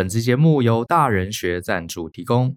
[0.00, 2.56] 本期节目由大人学赞助提供。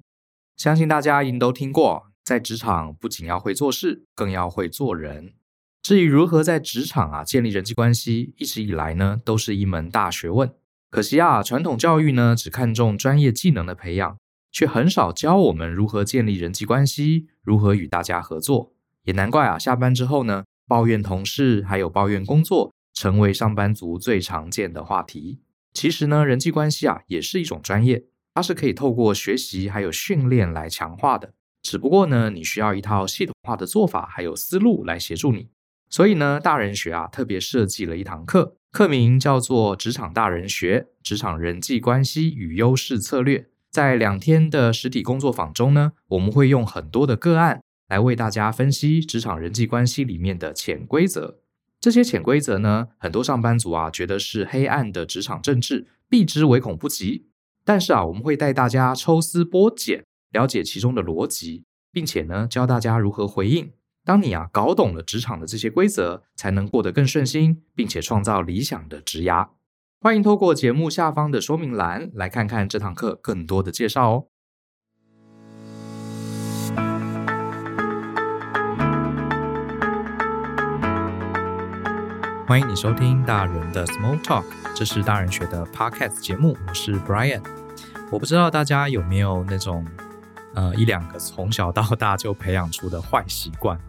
[0.56, 5.34] 相信大家一定都听过，在职场不仅要会做事，更要会做人。
[5.82, 10.54] 至于如何在职场啊建立人际关系，一直以来呢都是一门大学问。
[10.90, 14.18] 可惜啊，传统教育呢只看重专业技能的培养，
[14.50, 18.72] 却很少教我们如何建立人际关系，如何与大家合作。
[19.04, 25.42] 也难怪啊，下班之后呢，抱怨同事还有抱怨工作，成为上班族最常见的话题。
[25.74, 31.34] 其实呢，人际关系啊也是一种专业，它是可以透过学习还有训练来强化的。
[31.62, 35.50] 只不过呢，你需要一套系统化的做法还有思路来协助你。
[35.90, 43.40] 所以呢，大人学啊特别设计了一堂课，课名叫做《职场大人学：职场人际关系与优势策略》。
[43.72, 51.40] 在两天的实体工作坊中呢，我们会用很多的个案来为大家分析职场人际关系里面的潜规则。
[51.84, 57.28] 这些潜规则呢，很多上班族啊觉得是黑暗的职场政治，避之唯恐不及。
[57.66, 63.74] 但是啊，我们会带大家抽丝剥茧，了解其中的逻辑，并且呢，教大家如何回应。
[64.06, 69.50] 当你啊搞懂了职场的这些规则，才能过得更顺心，并且创造理想的职涯。
[70.00, 74.28] 欢迎透过节目下方的说明栏来看看这堂课更多的介绍哦。
[82.46, 84.44] 欢迎你收听大人的 Small Talk，
[84.76, 87.42] 这是大人学的 Podcast 节目，我是 Brian。
[88.12, 89.88] 我不知道大家有没有那种
[90.54, 93.80] 呃一两个从小到大就培养出的坏习惯。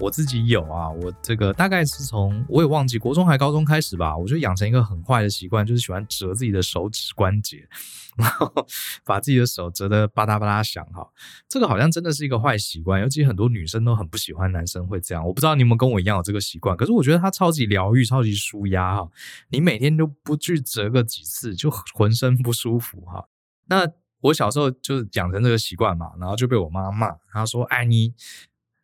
[0.00, 7.68] 我自己有啊，我这个大概是从我也忘记国中还高中开始吧，我就养成一个很坏的习惯，就是喜欢折自己的手指关节，
[8.16, 8.52] 然后
[9.04, 11.04] 把自己的手折得吧嗒吧嗒响哈。
[11.48, 15.26] 这个好像真的是一个坏习惯，尤其很多女生都很不喜欢男生会这样。
[15.26, 19.10] 我不知道你们跟我一样有这个习惯，可是我觉得它超级疗愈，超级舒压哈。
[19.48, 23.26] 你每天都不去折个几次，就浑身不舒服哈。
[23.66, 23.84] 那
[24.20, 28.14] 我小时候就是养成这个习惯嘛，然后就被我妈骂，她说：“哎你。”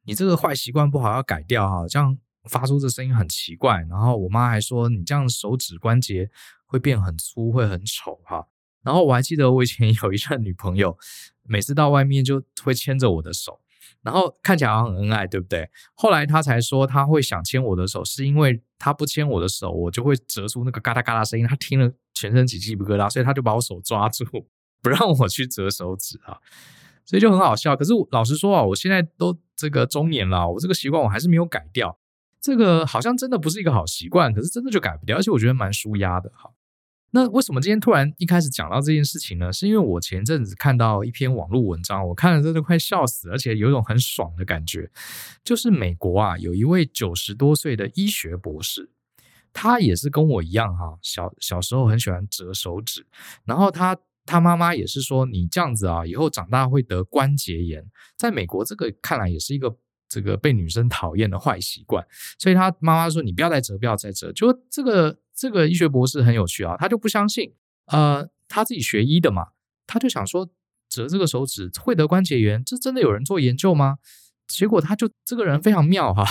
[0.04, 3.84] 你这个坏习惯不好，要改掉哈，这样发出这声音很奇怪。
[3.88, 6.30] 然后我妈还说，你这样手指关节
[6.66, 8.46] 会变很粗，会很丑哈。
[8.82, 10.96] 然后我还记得我以前 有一任女朋友，
[11.42, 13.60] 每次到外面就会牵着我的手，
[14.02, 15.70] 然后看起来好像很恩爱，对不对？
[15.94, 21.46] 后来她才说，她会想牵我的手，是因为她不牵我的手，我就会折出那个嘎嗒嘎嗒声音。
[21.46, 24.24] 她听了全身起鸡皮疙瘩，所以她就把我手抓住，
[24.82, 26.36] 不让我去折手指啊。
[27.06, 27.74] 所以就很好笑。
[27.74, 31.98] 可是老实说啊，我现在都这个中年了，我这个习惯我还是没有改掉。
[32.40, 36.50] 这个好像真的不是一个好习惯，可是真的就改不掉，而且我觉得蛮舒压的哈。
[37.12, 39.52] 那为什么今天突然一开始讲到这件事情呢？
[39.52, 44.90] 是因为我前阵子看到一篇网络文章，我看了真的快笑死，而且有一种很爽的感觉。
[45.42, 48.90] 就是美国啊，有一位九十多岁的医学博士，
[49.52, 53.06] 他也是跟我一样哈，小小时候很喜欢折手指，
[53.44, 53.96] 然后他。
[54.26, 57.84] 他妈妈也是说，你这样子啊，以后长大会得关节炎。
[58.16, 59.76] 在美国，这个看来也是一个
[60.08, 62.06] 这个被女生讨厌的坏习惯。
[62.38, 64.32] 所以他妈妈说，你不要再折，不要再折。
[64.32, 67.52] 就这个这个医学博士很有趣啊，他就不相信。
[67.86, 69.48] 呃，他自己学医的嘛，
[69.86, 70.48] 他就想说，
[70.88, 73.98] 折这个手指会得关节炎，这真的有人做研究吗？
[74.46, 76.24] 结果他就这个人非常妙哈，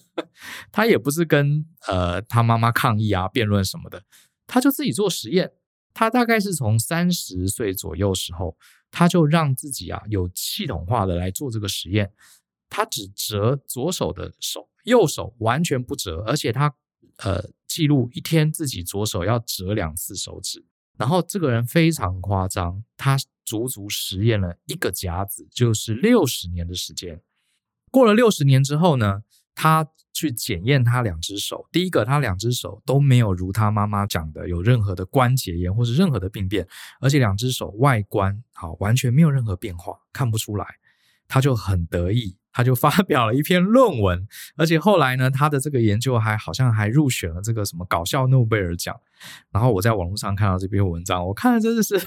[0.72, 4.02] 他也不是跟呃他妈妈抗议啊、辩论什么的，
[4.46, 5.52] 他就自己做实验。
[5.94, 8.58] 他大概是从三十岁左右时候，
[8.90, 12.12] 他就让自己啊有系统化的来做这个实验。
[12.68, 16.74] 他只折左手的手，右手完全不折，而且他
[17.18, 20.64] 呃记录一天自己左手要折两次手指。
[20.96, 27.20] 然后这个人非常夸张，他足足实验了一个甲子，就是六十年的时间。
[27.90, 29.22] 过了六十年之后呢，
[29.54, 36.66] 他去检验他两只手，第一个，他两只手都没有如他妈妈讲的有任何的关节炎或是任何的病变，
[37.00, 40.66] 而且两只手外观好，完全没有任何变化，看不出来。
[41.26, 48.94] 他就很得意，他就发表了一篇论文，而且后来呢，他的这个研究还好像还入选了这个什么搞笑诺贝尔奖。
[49.50, 51.98] 然后我在网络上看到这篇文章，我看了真的是，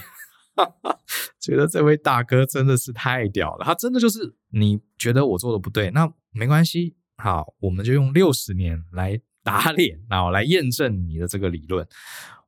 [0.54, 0.98] 哈哈，
[1.40, 6.94] 觉得这位大哥真的是太屌了，他真的就是你觉得我做的不对，那没关系。
[7.20, 11.84] 好，我们就用六十年来打脸，然后来验证你的这个理论。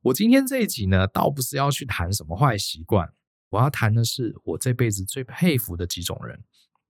[0.01, 3.13] 我今天这一集呢，倒不是要去谈什么坏习惯，
[3.49, 6.41] 我要谈的是我这辈子最佩服的几种人。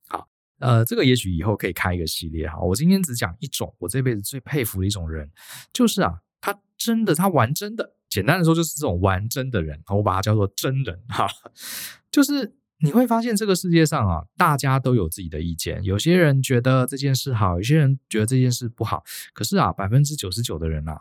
[0.08, 0.28] 好，
[0.58, 2.58] 呃，这个也许以后可以开一个系列哈。
[2.60, 5.30] 我今天只讲一种，我这辈子最佩服的一种人，
[5.72, 7.94] 就是啊，他真的，他玩真的。
[8.10, 11.26] 简单的说，就是这种玩真的人，我把他叫做真人哈，
[12.12, 12.56] 就是。
[12.82, 15.82] 你会发现这个世界上啊，大家都有自己的意见。
[15.84, 19.04] 有些人觉得这件事好，有些人觉得这件事不好。
[19.34, 21.00] 可是啊，百分之九十九的人啊，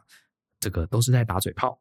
[0.59, 1.79] 这个都是在打嘴炮。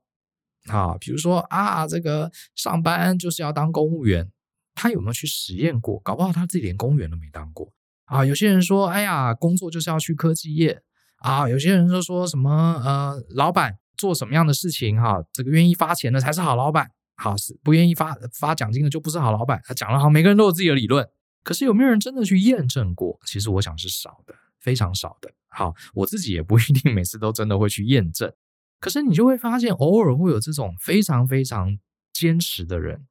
[0.66, 4.30] 啊，比如说啊，这个上班就是要当公务员，
[4.74, 5.98] 他有没有去实验过？
[6.00, 7.72] 搞不好他自己连公务员都没当过
[8.04, 8.24] 啊。
[8.24, 10.82] 有些人说，哎呀，工作就是要去科技业
[11.16, 11.48] 啊。
[11.48, 19.60] 有些人就说什么，呃，老板做什么样的事情哈，这个愿意发钱的才是好老板，好不愿意发发奖金的就不是好老板。
[19.64, 21.06] 他讲了好，每个人都有自己的理论，
[21.42, 23.18] 可是有没有人真的去验证过？
[23.26, 25.30] 其实我想是少的，非常少的。
[25.48, 28.32] 好，我自己也不一定每次都真的会去验证。
[28.80, 31.76] 可是你就会发现，偶尔会有这种非常非常
[32.12, 33.06] 坚持的人，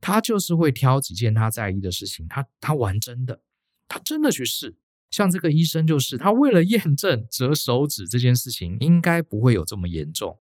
[0.00, 3.40] 他就是会挑几件他在意的事情，他他玩真的，
[3.86, 4.76] 他真的去试。
[5.10, 10.40] 像这个医生就是，他为了验证折手指这件事情应该不会有这么严重，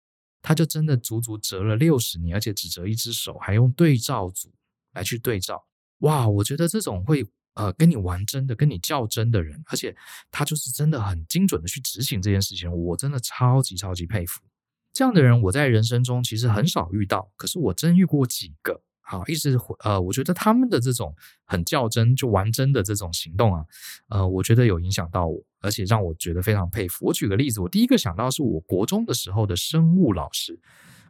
[0.48, 4.50] 他就真的足足折了六十年，而且只折一只手，还用对照组
[4.94, 5.62] 来去对照。
[5.98, 9.94] 哇，我觉得这种会呃跟你玩真的、跟你较真的人，而且
[10.32, 14.42] 他就是真的很精准的去执行这件事情，我真的超级超级佩服。
[14.94, 18.82] 这样的人我在人生中其实很少遇到，可是我真遇过几个。
[19.10, 21.16] 好，一直呃，我觉得他们的这种
[21.46, 23.66] 很较真就玩真的这种行动啊，
[24.10, 27.06] 呃，我觉得有影响到我，而且让我觉得非常佩服。
[27.06, 30.60] 我举个例子，我第一个想到是我国中的时候的生物老师。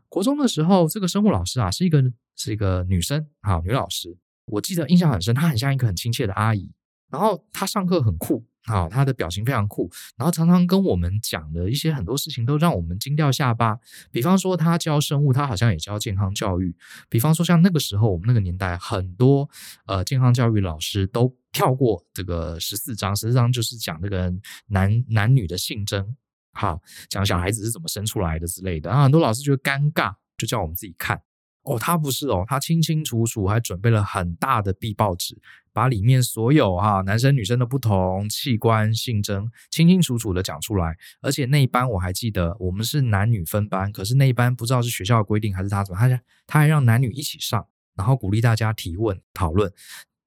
[0.10, 2.04] 国中的时候，这个生物老师啊是一个
[2.36, 4.16] 是一个女生，好，女老师，
[4.46, 6.72] 我记得印象很深，她很像一个很亲切的阿姨，
[7.10, 8.46] 然后她上课很酷。
[8.68, 13.80] 好，他的表情非常酷，然后常常跟我们讲的一些很多事情都让我们惊掉下巴。
[14.12, 16.76] 比方说，他教生物，他好像也教健康教育。
[17.08, 19.50] 比方说，像那个时候我们那个年代，很多
[19.86, 24.34] 呃健康教育老师都跳过这个十四章，十四章就是讲这个
[24.68, 26.16] 男男女的性征，
[26.52, 28.90] 好，讲小孩子是怎么生出来的之类的。
[28.90, 31.22] 然后很多老师觉得尴尬，就叫我们自己看。
[31.68, 35.38] 哦，他不是哦，他清清楚楚，还准备了很大的壁报纸，
[35.74, 40.96] 把里面所有哈男生女生的不同器官性征清清楚楚的讲出来。
[41.22, 49.70] 而且那一班我还记得，我们是男女分班，可是那一班不知道是学校的规定还是他怎么，他他还让男女一起上，然后鼓励大家提问讨论，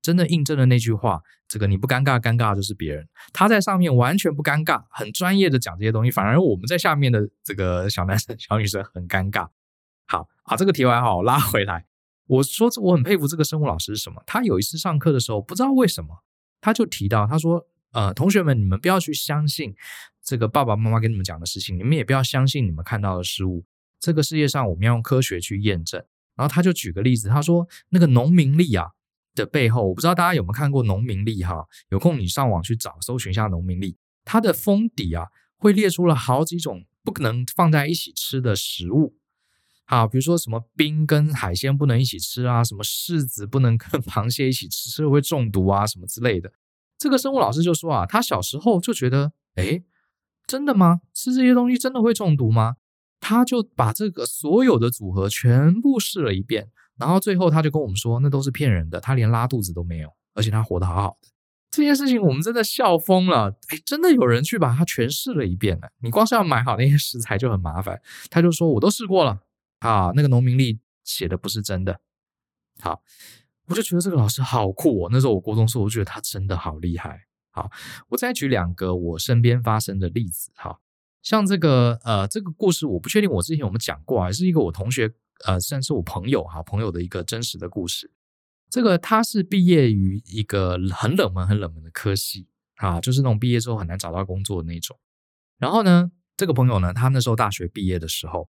[0.02, 3.08] 真的印证了那句话：这个你不尴尬，尴尬的就是别人。
[3.32, 9.48] 他在上面完全不尴尬，很专业的讲这些东西，反而我们在下面的这个小男生小女生很尴尬。
[10.10, 11.86] 好啊，这个题外话我拉回来。
[12.26, 14.20] 我说我很佩服这个生物老师是什么？
[14.26, 16.24] 他有一次上课的时候，不知道为什么，
[16.60, 17.64] 他就提到，他说
[17.94, 19.72] ：“呃，同学们，你们不要去相信
[20.20, 23.64] 这个爸爸妈妈跟你们讲的事情，你们也不要相信你们看到的事物。
[24.00, 26.04] 这个世界上，我们要用科学去验证。”
[26.34, 28.88] 然后他就举个例子，他说：“那个农民历啊
[29.36, 31.64] 的背后，我不知道大家有没有看过农民历哈？
[31.90, 35.26] 有空你上网去找，搜寻一下农民历，它的封底啊
[35.58, 39.16] 会列出了好几种不可能放在一起吃的食物。”
[39.90, 46.52] 好，比如说什么冰跟海鲜不能一起吃啊，什么柿子不能跟 螃蟹一起吃，吃了会中毒啊，什么之类的。
[46.96, 49.82] 这个生物老师就说啊，他小时候就觉得，诶，
[50.46, 51.00] 真的吗？
[51.12, 52.76] 吃这些东西真的会中毒吗？
[53.18, 61.28] 他就把这个所有的组合全部试了一遍，然后最后他就跟我们说，那都是骗人的，他连拉肚子都没有，而且他活得好好的。
[61.72, 65.88] 这件事情我们真的笑疯了，诶，真的有人去把它全试了一遍呢。
[66.00, 68.00] 你光是要买好那些食材就很麻烦。
[68.30, 69.40] 他就说，我都试过了。
[69.80, 72.00] 啊，那个农民历写的不是真的。
[72.80, 73.02] 好，
[73.66, 75.08] 我就觉得这个老师好酷哦。
[75.12, 77.26] 那时候我高中时候，我觉得他真的好厉害。
[77.50, 77.70] 好，
[78.08, 80.50] 我再举两个我身边发生的例子。
[80.54, 80.78] 哈，
[81.22, 85.12] 像这个呃，这个故事我不确定我之前有没有讲过，还是一个我同学
[85.44, 88.10] 呃，算是我朋友哈朋友的一个真实的故事。
[88.70, 94.98] 这个他是毕业于一个很冷门很冷门的科系啊，就是那种毕业之后很难找到工作的那种。
[95.58, 98.48] 然后呢，这个朋友呢，他那时候大学毕业的时候。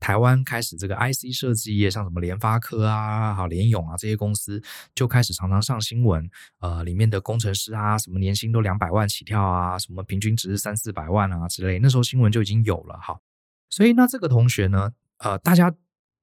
[0.00, 4.60] 台湾开始这个 IC 设计业，像什么联发科啊、好联咏啊这些公司，
[4.94, 6.28] 就开始常常上新闻。
[6.58, 11.78] 呃，里面的工程师啊，什么年薪都两百万起跳啊，什么平均值是三四百万啊之类。
[11.78, 13.20] 那时候新闻就已经有了哈。
[13.68, 15.72] 所以那这个同学呢，呃，大家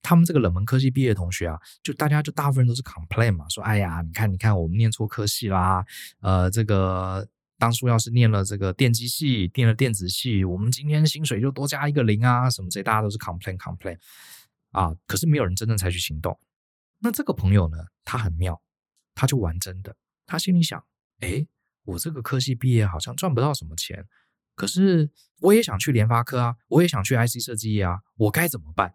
[0.02, 5.86] 他们这个冷门科技毕业同学啊，就大家就大部分都是 complain 嘛，说哎呀，你看你看我们念错科系啦，
[6.22, 7.28] 呃，这个。
[7.60, 13.98] 当初要是念了这个电机系，念了电子系，我们今天薪水就多加一个零啊，什么这些大家都是 complain complain
[14.72, 16.40] 啊，可是没有人真正采取行动。
[17.00, 18.62] 那这个朋友呢，他很妙，
[19.16, 19.96] 他就玩真的，
[20.26, 20.84] 他心里想，
[21.22, 21.48] 诶，
[21.84, 24.06] 我这个科系毕业好像赚不到什么钱，
[24.56, 25.10] 可是
[25.40, 28.94] 我也想去联发科啊，我也想去 IC 设计业啊，我该怎么办？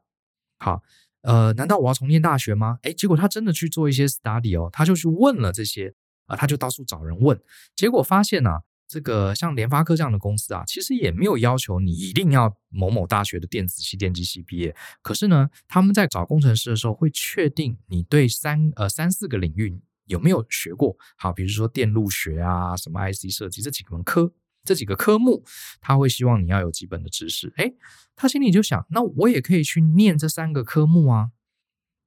[0.59, 0.83] 好，
[1.23, 2.79] 呃，难道我要重念大学吗？
[2.83, 5.95] 诶，结果他真的去做一些 study 哦，他就去问了这些。
[6.27, 7.41] 啊，他就到处找人问，
[7.75, 14.75] 结果发现呢、啊，这个像联发科这样的公司啊，其实也没有要求你一定要某某大学的电子系、电机系毕业。
[15.03, 20.97] 可是呢，他们在找工程师的时候，会确定你对三呃三四个领域有没有学过。
[21.17, 24.33] 好，比如说电路学啊，什么 IC 设计这几门科。
[24.65, 25.43] 这几个科目，
[25.81, 27.53] 他会希望你要有基本的知识。
[27.57, 27.75] 诶，
[28.15, 31.31] 他心里就想，那我也可以去念这三个科目啊，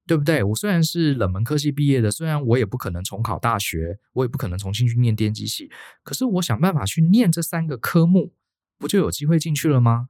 [0.06, 0.42] 对不对？
[0.42, 5.70] 我虽然是冷门科系毕业的，虽然我也不可能重考大学，我也不可能重新去念电机系，
[6.02, 8.32] 可是我想办法去念这三个科目，
[8.78, 10.08] 不就有机会进去了吗？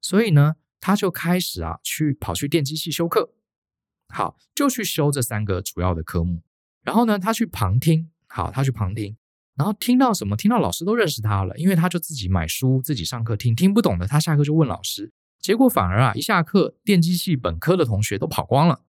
[0.00, 3.32] 所以呢，他就开始啊，去跑去电机系修课，
[4.08, 6.42] 好，就去修这三个主要的科目。
[6.82, 9.16] 然后呢，他去旁听，好，他去旁听。
[9.56, 10.34] 然后听到什么？
[10.36, 15.12] 听到老师都认识他了，因为他就自己买书，自己上课听，听不懂的他下课就问老师。
[15.38, 18.80] 结果反而啊，一下课，电机系本科的同学都跑光了，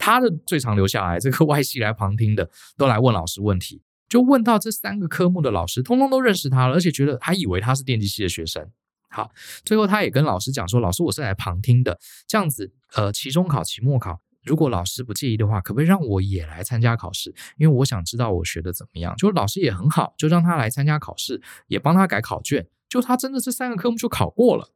[0.00, 1.20] 他的最常留下来。
[1.20, 8.68] 这个外系来旁听的都来问老师问题，就问到这三个科目的老师，通通都认识他了，而且觉得还以为他是电机系的学生。
[9.10, 9.30] 好，
[9.64, 17.34] 最后他也跟老师讲说：“老师，我是来旁听的，这样子，呃，期中考、期末考。”如果老师不介意的话，可不可以让我也来参加考试？
[17.58, 19.14] 因为我想知道我学的怎么样。
[19.16, 22.66] 就老师也很好，就让他来参加考试，也帮他改考卷。
[22.88, 24.72] 就他真的这三个科目就考过了。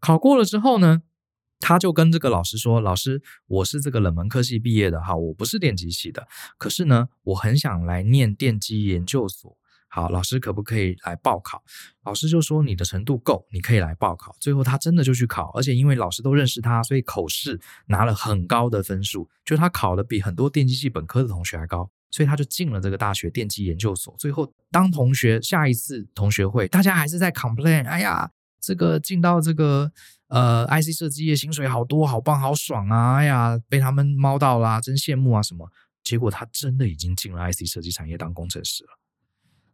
[0.00, 1.02] 考过了之后呢，
[1.60, 6.26] 他就跟这个老师说：“老师，我是这个冷门科系毕业的哈，我不是电机系的。
[6.58, 9.56] 可是呢，我很想来念电机研究所。”
[9.88, 11.62] 好，老师可不可以来报考？
[12.04, 14.36] 老师就说你的程度够，你可以来报考。
[14.38, 24.14] 最后他真的就去考，而且因为老师都认识他，所以口试拿了很高的分数，就他考的比很多电机系本科的同学还高，所以他就进了这个大学电机研究所。
[24.18, 29.90] 最后当同学下一次同学会，大家还是在 complain，哎呀，这个进到这个
[30.28, 33.16] 呃 IC 设计业薪水好多，好棒，好爽啊！
[33.16, 35.70] 哎呀，被他们猫到啦，真羡慕啊什么？
[36.02, 38.90] 结果他真的已经进了 IC 设计产业当工程师了。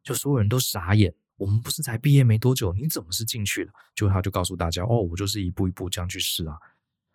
[0.02, 3.73] 就所有人都傻眼，我们不是才毕业没多久，你怎么是进去的？
[3.94, 6.56] 就他就告诉大家，哦，我就是一步一步这样去试啊。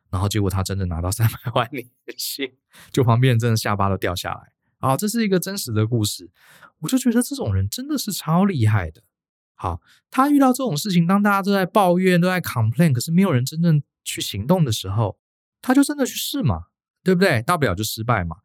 [0.10, 1.86] 然后结果他真的拿到三百万年
[2.18, 2.50] 薪，
[2.92, 4.52] 就旁边人真的下巴都掉下来。
[4.80, 6.30] 啊，这是一个真实的故事，
[6.80, 9.04] 我就觉得这种人真的是超厉害的。
[9.60, 15.18] 好，他遇到这种事情，当大家都在抱怨、都在 complain，可是没有人真正去行动的时候，
[15.62, 16.66] 他就真的去试嘛，
[17.04, 17.42] 对不对？
[17.42, 18.38] 大不了就失败嘛。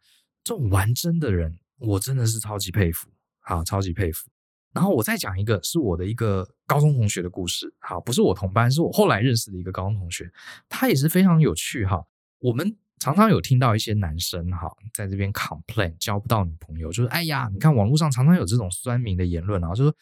[0.42, 4.28] 这种玩真的人，我真的是超级佩服，好，超级佩服。
[4.72, 10.32] 然后我再讲一个是我的一个高中同学的故事，好，不是我同班，是我后来认识的一个高中同学，
[10.70, 12.02] 他也是非常有趣哈。
[12.38, 19.94] 我们常常有听到一些男生哈在这边 complain 交不到女朋友，就是哎呀，你看网络上常常有这种酸民的言论啊，就说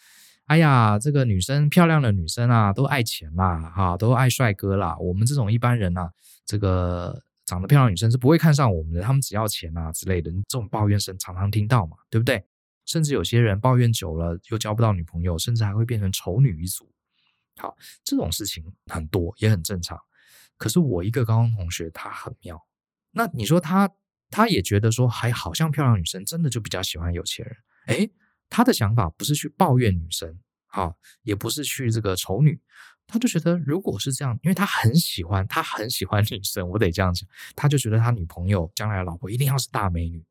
[0.50, 6.11] 哎呀，这个女生漂亮的女生啊都爱钱啦，哈，都爱帅哥啦，我们这种一般人啊，
[6.45, 12.45] 这个长得漂亮女生是不会看上我们的，他们只要钱啊之类的，这种抱怨声常常听到嘛，对不对？
[12.85, 16.90] 甚至有些人抱怨久了，又交不到女朋友，甚至还会变成丑女一族。
[17.57, 19.97] 好，这种事情很多，也很正常。
[20.57, 22.61] 可是我一个高中同学，他很妙。
[23.12, 23.88] 那你说他，
[24.30, 27.57] 他也觉得说，还好像漂亮女生真的就比较喜欢有钱人。
[27.97, 28.11] 诶，
[28.50, 32.61] 他的想法不是去抱怨女生，好，也不是去这个丑女，
[33.07, 37.26] 他就觉得如果是这样，因为他很喜欢，他很喜欢女生，我得这样讲，
[37.57, 40.23] 他就觉得他女朋友将来的老婆一定要是大美女。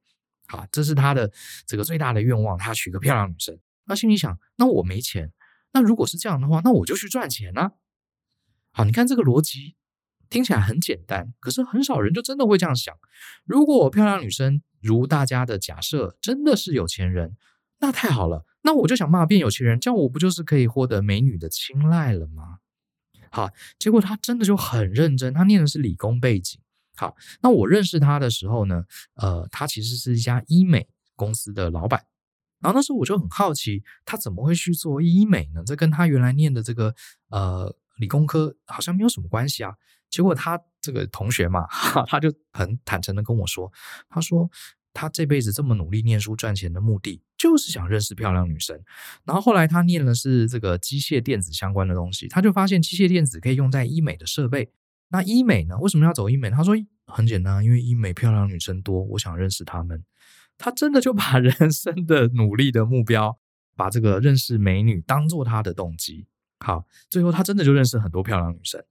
[0.48, 1.32] 好，这是他的
[1.66, 3.58] 这个最大的愿望，他娶个漂亮女生。
[3.86, 5.32] 那心里想，那我没钱，
[5.72, 7.72] 那如果是这样的话，那我就去赚钱啊。
[8.72, 9.76] 好，你看这个逻辑
[10.30, 12.96] 听起来很简单，可是很少人就真的会这样想。
[13.46, 17.36] 如果漂亮女生如大家的假设真的是有钱人，
[17.80, 22.60] 那太好了，那我就想骂遍有钱人，这样我不就是可以获得美女的青睐了吗？
[23.32, 26.60] 好，结果他真的就很认真，他念的是理工背景。
[26.96, 28.84] 好，那我认识他的时候呢，
[29.16, 32.04] 呃，他其实是一家医美公司的老板。
[32.60, 35.64] 然后那时候我就很好奇，他怎么会去做医美呢？
[35.66, 36.94] 这跟他原来念的这个
[37.30, 39.74] 呃理工科好像没有什么关系啊。
[40.10, 41.66] 结果他这个同学嘛，
[42.08, 43.72] 他就很坦诚的跟我说，
[44.10, 44.50] 他说
[45.00, 48.78] 他这辈子这么努力念书赚钱的目的，就是想认识漂亮女生。
[49.24, 54.70] 然后后来他念的是这个机械电子相关的东西，他就发现机械电子可以用在医美的设备。
[55.08, 55.78] 那医美呢？
[55.78, 56.50] 为什么要走医美？
[56.50, 56.76] 他说
[57.08, 60.04] 很简单，因为医美漂亮女生多，我想认识她们。
[60.58, 63.40] 他真的就把 人生的努力的目标，
[63.78, 66.28] 把这个认识美女当做他的动机。
[66.60, 68.84] 好，最后他真的就认识很多漂亮女生。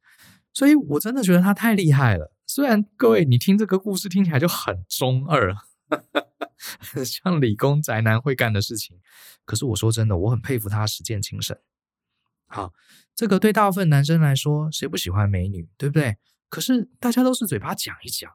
[0.55, 2.33] 所以我真的觉得他太厉害了。
[2.47, 5.55] 虽然各位你听这个故事听起来就很中二，
[5.89, 8.99] 哈 哈像理工宅男会干的事情，
[9.45, 11.61] 可是我说真的，我很佩服他实践精神。
[12.47, 12.73] 好，
[13.15, 16.17] 这个对大部分男生来说，谁不喜欢美女，对不对？
[16.49, 18.33] 可是大家都是嘴巴讲一讲，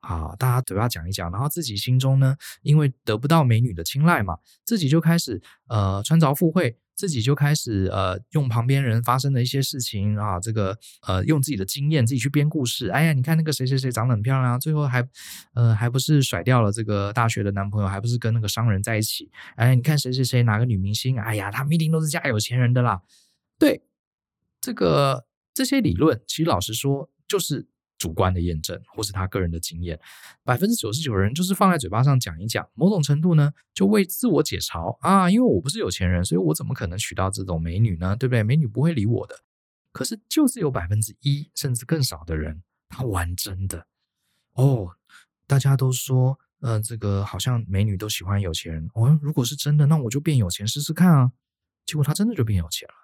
[0.00, 12.88] 啊，大家嘴巴讲一讲，然后自己心中呢，因为得不到美女的青睐嘛，自己就开始呃穿凿附会，自己就开始呃用旁边人发生的一些事情啊，这个呃用自己的经验自己去编故事。
[12.88, 15.06] 哎呀，你看那个谁谁谁长得很漂亮，最后还
[15.54, 19.30] 呃还不是甩掉了这个大学的男朋友，还不是跟那个商人在一起。
[19.56, 23.02] 哎，你看谁谁谁哪个女明星，哎呀，他们一定都是嫁有钱人的啦。
[23.58, 23.82] 对，
[24.60, 27.66] 这个这些理论，其实老实说，就是
[28.04, 29.98] 主观的验证，或是他个人的经验。
[30.42, 38.14] 百分之九十九的人就是放在嘴巴上讲一讲，某种程度呢，就为自我解嘲啊，因为我不是有钱人，所以我怎么可能娶到这种美女呢？
[38.14, 38.42] 对不对？
[38.42, 39.34] 美女不会理我的。
[39.90, 43.86] 可是就是有百分之一甚至更少的人，他玩真的
[44.52, 44.90] 哦。
[45.46, 49.18] 大家都说，呃，这个好像美女都喜欢有钱人哦。
[49.22, 51.32] 如果是真的，那我就变有钱试试看啊。
[51.86, 52.94] 结果他真的就变有钱了。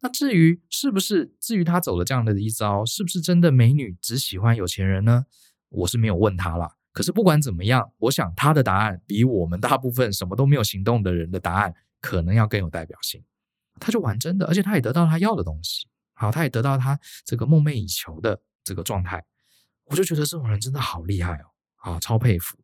[0.00, 5.26] 那至于是不是，至于他走了这样的一招，是不是真的美女只喜欢有钱人呢？
[5.68, 6.76] 我是没有问他啦。
[6.92, 13.22] 可是不管怎么样，我想他的答案比我们大部分什么都没有行动的人的答案可能要更有代表性。
[13.78, 15.86] 他就玩真的，而且他也得到他要的东西。
[16.14, 19.24] 好，他也得到他这个梦寐以求的这个状态，
[19.84, 22.58] 我就觉得这种人真的好厉害哦，啊，超佩服。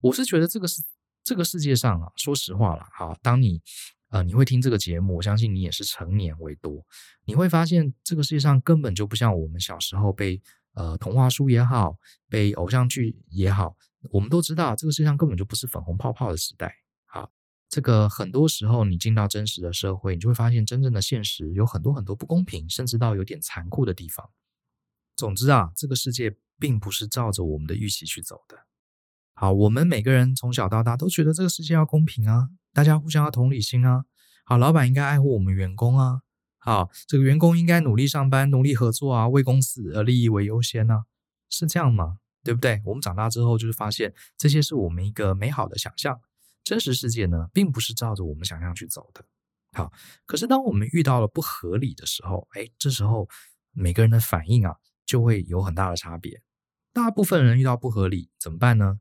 [0.00, 0.82] 我是觉得这个是
[1.22, 3.62] 这个世界上啊，说实话了，哈，当你
[4.12, 6.84] 呃你会听这个节目，我相信你也是成年为多，
[7.24, 10.40] 你会发现这个世界上根本就不像我们小时候被
[10.74, 11.96] 呃童话书也好，
[12.28, 13.74] 被偶像剧也好，
[14.10, 16.74] 我们都知道这个世界上根本就不是粉红泡泡的时代。
[17.06, 17.32] 好
[17.70, 24.28] 这个很多时候，你进到真实的社会，你就会发现真正的现实有很多很多不公平，甚至到有点残酷的地方。
[25.16, 28.58] 总之啊，这个世界并不是照着我们的预期去走的。
[29.32, 34.04] 好，我们每个人从小到大都觉得这个世界要公平啊，大家互相要同理心啊。
[34.44, 36.22] 好，老板应该爱护我们员工啊。
[36.58, 41.04] 好，这个员工应该努力上班，努力合作啊，为公司而利益为优先啊，
[41.50, 42.18] 是这样吗？
[42.44, 42.82] 对不对？
[42.84, 46.20] 我们长大之后就是发现这些是我们一个美好的想象。
[46.64, 49.24] 真实世界呢，并不是照着我们想象去走的。
[49.72, 49.92] 好，
[50.26, 53.28] 可是当我们遇到了不合理的时候，哎，这时候
[53.72, 56.42] 每个人的反应啊，就会有很大的差别。
[56.92, 59.00] 大部分人遇到不合理怎么办呢？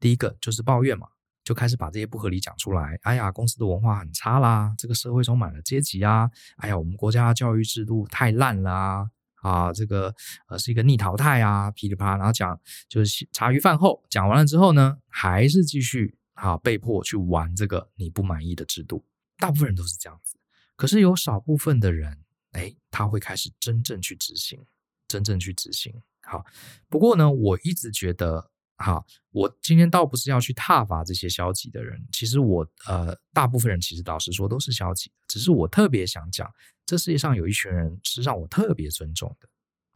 [0.00, 1.08] 第一个就是抱怨嘛，
[1.48, 2.98] 就开始把这些不合理讲出来。
[3.04, 6.30] 哎呀，公司的文化很差啦，这个社会充满了阶级啊。
[6.58, 10.14] 哎呀，我们国家教育制度太烂了啊，啊，这个
[10.48, 16.14] 呃是一个逆淘汰啊，噼里啪啦，然后讲就是茶余饭后讲完了之后呢，还是继续。
[16.34, 19.04] 啊，被迫去玩这个你不满意的制度，
[19.38, 20.36] 大部分人都是这样子。
[20.76, 22.16] 可是有少部分的人，
[22.52, 24.64] 哎，他会开始真正去执行，
[25.08, 25.92] 真正去执行。
[26.22, 26.46] 好，
[26.88, 32.02] 不过呢，我一直觉得，好，我今天倒不是要去挞伐这些消极的人。
[32.12, 36.50] 其实我，呃，大部分人其实老实说都是消极的，只是我特别想讲，
[36.86, 39.48] 这世界上有一群人是让我特别尊重的，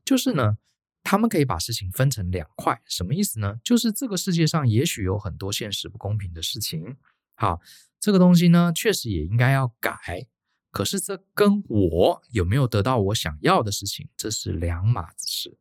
[0.05, 0.59] 就是呢。
[1.05, 3.57] 他们可以把事情分成两块，什么意思呢？
[3.65, 6.97] 就是这个世界上也许有很多现实不公平的事情，
[7.35, 7.61] 好，
[7.99, 10.29] 这个东西呢，确实也应该要改。
[10.71, 15.59] 可是这跟我有没有得到我想要的事情，这是两码子事。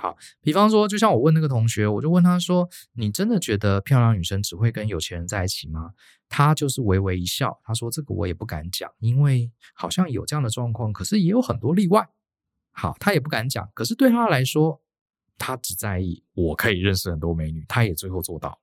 [0.00, 5.90] 好，比方说，就像我问那个同学，我就问他说：“你真的觉得漂亮女生只会跟有钱人在一起吗？”
[6.30, 12.08] 他就是微微一笑，他说：“这个我也不敢讲，因为好像有这样的状况，可是也有很多例外。”
[12.70, 14.80] 好，他也不敢讲，可是对他来说，
[15.36, 18.60] 他只在意我可以认识很多美女，他也最后做到。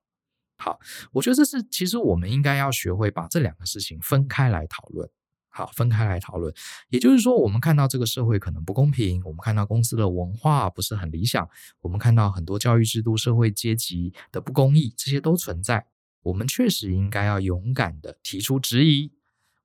[0.57, 0.79] 好，
[1.11, 5.09] 我觉得这是其实我们应该要学会把这两个事情分开来讨论。
[5.57, 6.53] 好，分开来讨论，
[6.89, 11.47] 也就是说，我们看到这个社会可能不公平，我们看到公司的文化不是很理想，
[11.79, 15.87] 我们看到很多教育制度、社会阶级的不公义，这些都存在。
[16.23, 19.13] 我们确实应该要勇敢地提出质疑，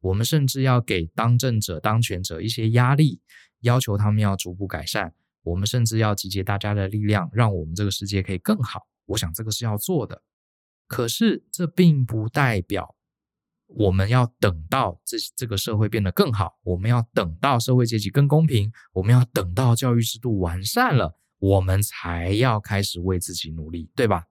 [0.00, 3.20] 我们甚至要给当政者、当权者一些压力。
[3.62, 8.87] 要求他们要逐步改善，我们甚至要集结大家的力量，让我们这个世界可以更好。
[9.05, 10.22] 我想这个是要做的，
[10.87, 12.94] 可是这并不代表
[13.76, 24.24] 我们要等到这这个社会变得更好，我们要等到社会阶级更公平，我们要等到教育制度完善了，我们才要开始为自己努力，对吧？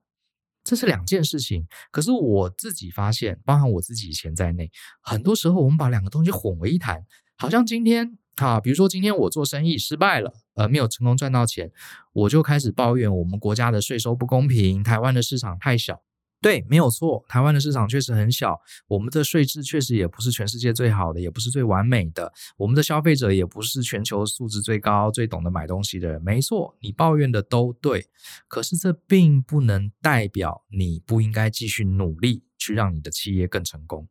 [0.62, 1.66] 这是两件事情。
[1.90, 7.04] 可是我自己发现，包含我自己以前在内，很多时候我们把两个东西混为一谈，
[7.36, 8.18] 好像今天。
[8.36, 11.70] 好，比如说今天我做生意失败了，呃，没有成功赚到钱，
[12.12, 16.02] 我就开始抱怨我们国家的税收不公平，台湾的市场太小。
[16.40, 26.22] 对，没有错，台湾的市场确实很小，我们的税制确实也不是全世界最好的，也不是最完美的，我们的消费者也不是全球素质最高、最懂得买东西的人。
[26.22, 28.08] 没错，你抱怨的都对，
[28.48, 34.08] 可是这并不能代表你不应该继续努力去让你的企业更成功，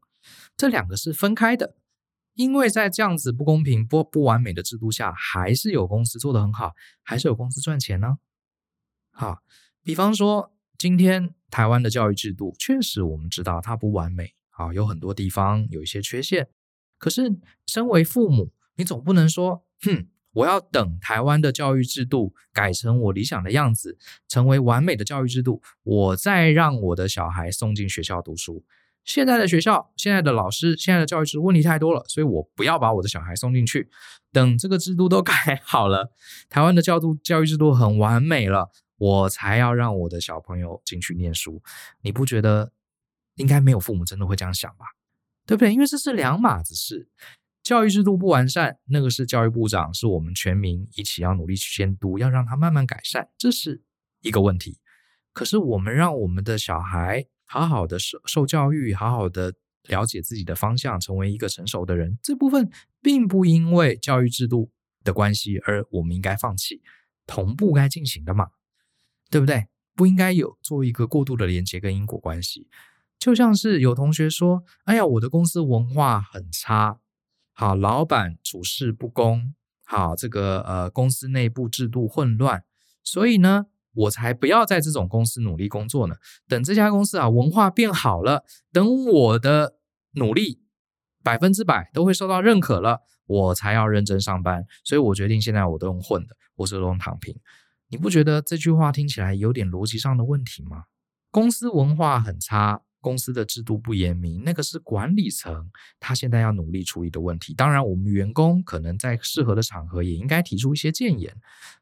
[0.55, 1.75] 这两个是分开的。
[2.35, 8.17] 因为在这样子不公平、不不完美的制度下，还是有公司做得很好，还是有公司赚钱呢。
[9.11, 9.39] 好，
[9.83, 16.47] 比方说今天台湾的教育制度，确实我们知道它不完美，啊，有很多地方有一些缺陷。
[16.97, 17.37] 可是
[17.67, 23.97] 身为父母，你总不能说，哼，我要等台湾的教育制度改成我理想的样子，
[24.29, 28.63] 成为完美的教育制度，我再让我的小孩送进学校读书。
[29.03, 33.89] 现在的学校、现在的老师、现在的教育制度问题太多了，所以我不要把我的小孩送进去。
[34.31, 36.13] 等这个制度都改好了，
[36.47, 41.63] 台湾的教育教育制度很完美了，我才要让我的小朋友进去念书。
[42.01, 42.71] 你不觉得
[43.35, 44.85] 应该没有父母真的会这样想吧？
[45.47, 45.73] 对不对？
[45.73, 47.09] 因为这是两码子事。
[47.62, 53.83] 教育制度不完善，那个是教育部长，是我们全民一起要努力去监督，要让他慢慢改善，这是
[54.21, 54.79] 一个问题。
[55.33, 64.71] 可是我们让我们的小孩好好的受受教育，好好的了解自己的方向，成为一个成熟的人，这部分并不因为教育制度
[65.03, 66.81] 的关系而我们应该放弃，
[67.27, 68.49] 同步该进行的嘛，
[69.29, 69.67] 对不对？
[69.95, 72.67] 不应该有做一个过度的连接跟因果关系。
[73.17, 76.99] 就像是有同学说：“哎呀，我的公司文化很差。”
[77.51, 82.63] 好，老板处事不公，好，这个呃，公司内部制度混乱，
[83.03, 86.15] 所以呢，我才不要在这种公司努力工作呢。
[86.47, 89.75] 等这家公司啊，文化变好了，等我的
[90.13, 90.61] 努力
[91.21, 94.65] 百分之百都会受到认可了，我才要认真上班。
[94.85, 97.35] 所以我决定现在我都用混的，我是用躺平。
[97.89, 100.86] 你不觉得这句话听起来有点逻辑上的问题吗？
[101.30, 102.82] 公司文化很差。
[103.02, 105.71] 公司的制度不严明，那个是管理层
[106.02, 107.54] 他现在要努力处理的问题。
[107.54, 111.34] 当然，我们员工可能在适合的场合也应该提出一些建言，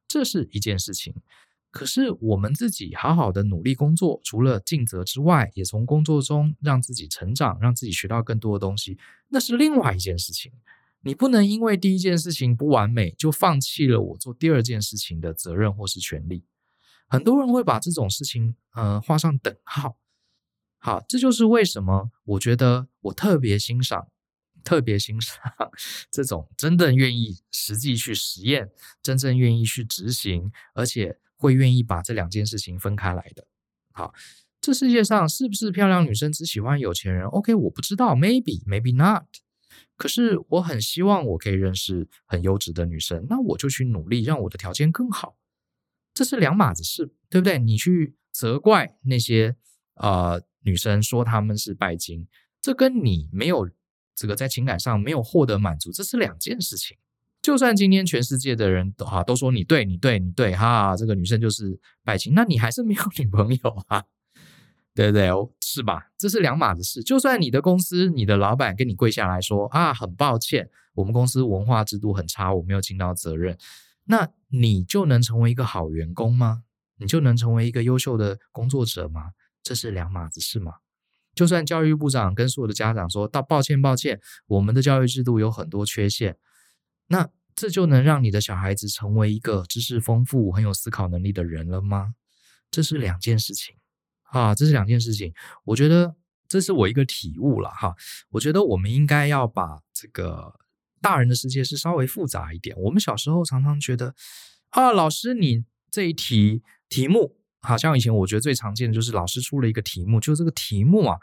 [0.07, 1.15] 这是一件事情。
[1.71, 10.51] 可是我们自己好好的努力工作，除了尽责之外，也从工作中让自己成长，让自己学到更多的东西，那是另外一件事情。
[11.07, 16.43] 你不能因为第一件事情不完美，就放弃了我做第二件事情的责任或是权利。
[17.07, 19.97] 很多人会把这种事情，呃，画上等号。
[20.79, 24.09] 好，这就是为什么我觉得我特别欣赏、
[24.65, 25.37] 特别欣赏
[26.11, 28.69] 这种真正愿意实际去实验、
[29.01, 33.47] 真正愿意去执行，而且会愿意把这两件事情分开来的。
[33.93, 34.13] 好，
[34.59, 39.23] 这世界上是不是漂亮女生只喜欢有钱人？OK，我不知道，maybe maybe not。
[39.97, 45.35] 可是我很希望我可以认识很优质的女生，那我就去努力让我的条件更好。
[46.13, 47.59] 这是两码子事，对不对？
[47.59, 49.55] 你去责怪那些
[49.95, 50.41] 呃。
[50.63, 52.27] 女生说他们是拜金，
[52.59, 53.69] 这跟你没有
[54.13, 56.97] 这个在情感上没有获得满足，这是两件事情。
[57.41, 64.03] 就算今天全世界的人都哈都说你对你对你对哈，这个女生就是拜金，那你还是没有女朋友啊？
[64.93, 65.29] 对不对？
[65.69, 66.09] 是吧？
[66.17, 67.03] 这是两码子事。
[67.03, 73.57] 就算你的公司你的老板跟你跪下来说啊，很抱歉，我们公司文化制度很差，我没有尽到责任，
[74.05, 76.63] 那你就能成为一个好员工吗？
[76.99, 79.31] 你就能成为一个优秀的工作者吗？
[79.61, 80.75] 这是两码子事吗？
[81.35, 86.37] 就算教育部长跟所有的家长说到抱歉抱歉，我们的教育制度有很多缺陷，
[87.07, 92.13] 那这就能让你的小孩子成为一个知识丰富、很有思考能力的人了吗？
[92.71, 93.76] 这是两件事情
[94.37, 95.33] 啊，这是两件事情。
[95.65, 96.15] 我觉得
[96.47, 97.95] 这是我一个体悟了哈。
[98.29, 100.53] 我觉得我们应该要把这个
[101.01, 102.75] 大人的世界是稍微复杂一点。
[102.77, 104.13] 我们小时候常常觉得
[104.69, 107.35] 啊，老师你这一题题目。
[107.61, 111.17] 好像以前我觉得最常见的就是老师出了一个题目，就这个题目啊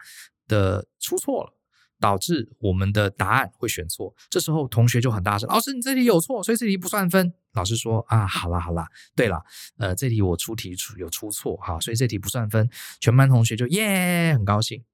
[0.47, 1.55] 的出错了，
[2.01, 4.15] 导致我们的答案会选错。
[4.29, 8.87] 这时候同学就很大声：“老师，你这题有错，所以这题不算分。”老师说：“啊，好啦好啦，
[9.17, 9.43] 对了，
[9.79, 12.69] 呃，这题我出题出有出错，哈，所以这题不算分。”
[13.01, 14.85] 全班同学就耶，很高兴。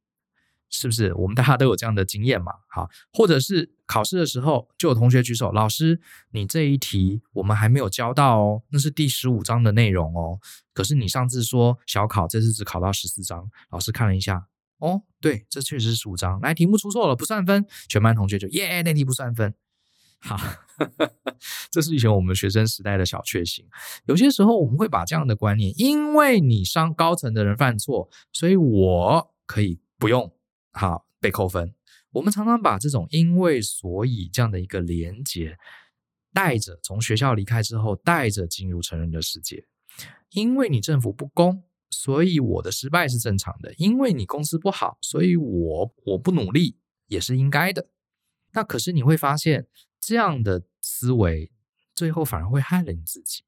[0.72, 2.52] 是不是我们大家都有这样的经验嘛？
[2.68, 10.38] 好，或者是考试的时候就有同学举手，老师，你这一题我们还没有教到哦，那是第十五章的内容哦。
[10.72, 14.46] 可是你上次说小考，这次只考到十四章，老师看了一下，
[14.78, 17.66] 哦，对，这确实是十五章，来，题目出错了，不算分。
[17.88, 19.52] 全班同学就耶，那题不算分。
[20.20, 20.36] 好，
[21.70, 23.66] 这是以前我们学生时代的小确幸。
[24.06, 30.30] 有些时候我们会把这样的观念，因为你上高层的人犯错，所以我可以不用。
[30.72, 31.74] 好，被扣分。
[32.12, 35.56] 我们常常把这种因为所以这样的一个连结
[36.32, 39.64] 带着从学校离开之后，带着进入成人的世界。
[40.30, 47.88] 因为你政府不公，所以我的失败是正常的；因为你公司不好，所以我我不努力也是应该的。
[48.52, 49.66] 那可是你会发现，
[50.00, 51.52] 这样的思维
[51.94, 53.42] 最后反而会害了你自己。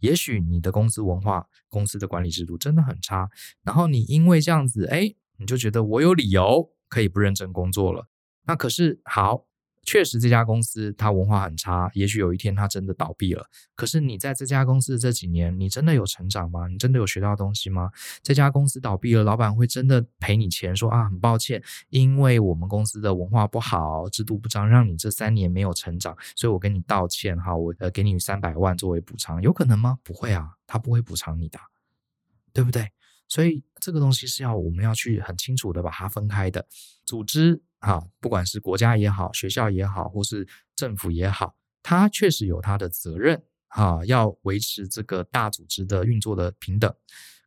[0.00, 3.30] 也许你的公司文化、公司的管理制度真的很差，
[3.62, 5.14] 然后你因为这样子，哎。
[5.38, 8.08] 你就觉得我有理由可以不认真工作了，
[8.44, 9.44] 那可是好，
[9.86, 13.46] 确实这家公司它文化很差，也许有一天它真的倒闭了。
[13.76, 16.66] 可是你在这家公司这几年，你真的有成长吗？
[16.66, 17.88] 你真的有学到东西吗？
[18.20, 29.98] 这家公司倒闭了，老板会真的赔你钱，说啊，很抱歉，因为我们公司的文化不好，制度不彰，让你这三年没有成长，所以我跟你道歉哈，我呃给你三百万作为补偿，有可能吗？
[30.02, 31.58] 不会啊，他不会补偿你的，
[32.52, 32.90] 对不对？
[33.28, 36.64] 所以这个东西是要我们要去很清楚的把它分开的。
[37.04, 40.44] 组织啊，不管是国家也好，学校也好，或是
[40.74, 46.92] 政府也好，它确实有它的责任啊，要维持这个大组织的运作的平等。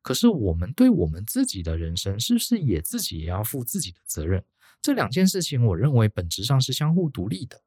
[0.01, 4.45] 可是我们对我们自己的人生，是不是也自己也要负自己的责任？
[4.81, 7.61] 这两件事情，我认为本质上是相互独立的。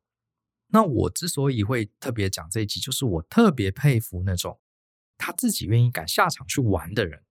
[0.68, 4.58] 那我之所以会特别讲这一集，就是我特别佩服那种
[5.18, 7.22] 他自己愿意敢下场去玩的人。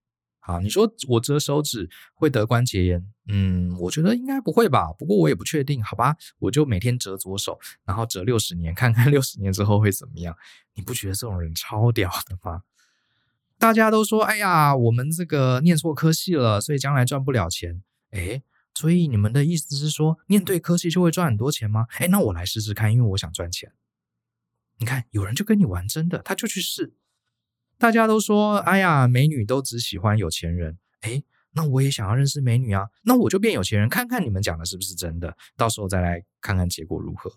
[0.44, 3.08] 好，你说我折手指会得关节炎？
[3.28, 4.92] 嗯，我觉得应该不会吧。
[4.98, 6.18] 不过我也不确定，好吧？
[6.40, 10.36] 我就每天折左手，然后折六十年，看看六十年之后会怎么样。
[10.74, 12.64] 你不觉得这种人超屌的吗？
[13.60, 17.84] 大家都说，哎呀，我们这个念错科系了，所以将来赚不了钱。
[18.10, 18.42] 诶，
[18.74, 21.86] 所以你们的意思是说，念对科系就会赚很多钱吗？
[22.00, 23.72] 诶，那我来试试看，因为我想赚钱。
[24.78, 26.96] 你看，有人就跟你玩真的，他就去试。
[27.82, 30.78] 大家都说，哎呀，美女都只喜欢有钱人。
[31.00, 37.34] 哎，那我也想要认识美女啊，那我就变有钱人，看看你们讲的是不是真的，到时候再来看看结果如何。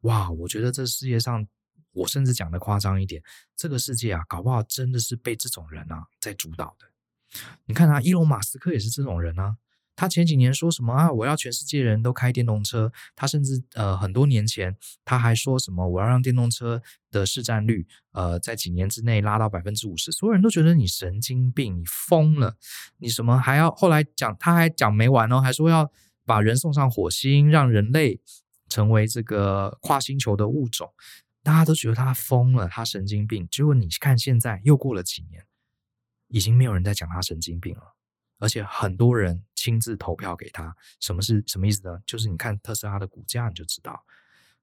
[0.00, 1.46] 哇，我觉得这世界上，
[1.92, 3.22] 我甚至讲的夸张一点，
[3.54, 6.86] 这个世界啊，搞不好真的是被这种人啊在主导的。
[7.66, 9.58] 你看啊，伊隆马斯克也是这种人啊。
[9.94, 11.12] 他前几年说什么啊？
[11.12, 12.90] 我要全世界人都开电动车。
[13.14, 20.10] 他甚至呃很多年前他还说什么我要让电动车的市占率呃在几年之内拉到百分之五十。
[20.10, 22.56] 所有人都觉得你神经病，你疯了，
[22.98, 25.90] 你什么还要后来讲他还讲没完哦，还说要
[26.24, 28.20] 把人送上火星，让人类
[28.68, 30.92] 成为这个跨星球的物种。
[31.42, 33.46] 大家都觉得他疯了，他神经病。
[33.50, 35.44] 结果你看现在又过了几年，
[36.28, 37.96] 已经没有人在讲他神经病了。
[38.38, 41.96] 而且很多人亲自投票给他，什么是什么意思呢？
[42.04, 44.04] 就是你看特斯拉的股价，你就知道，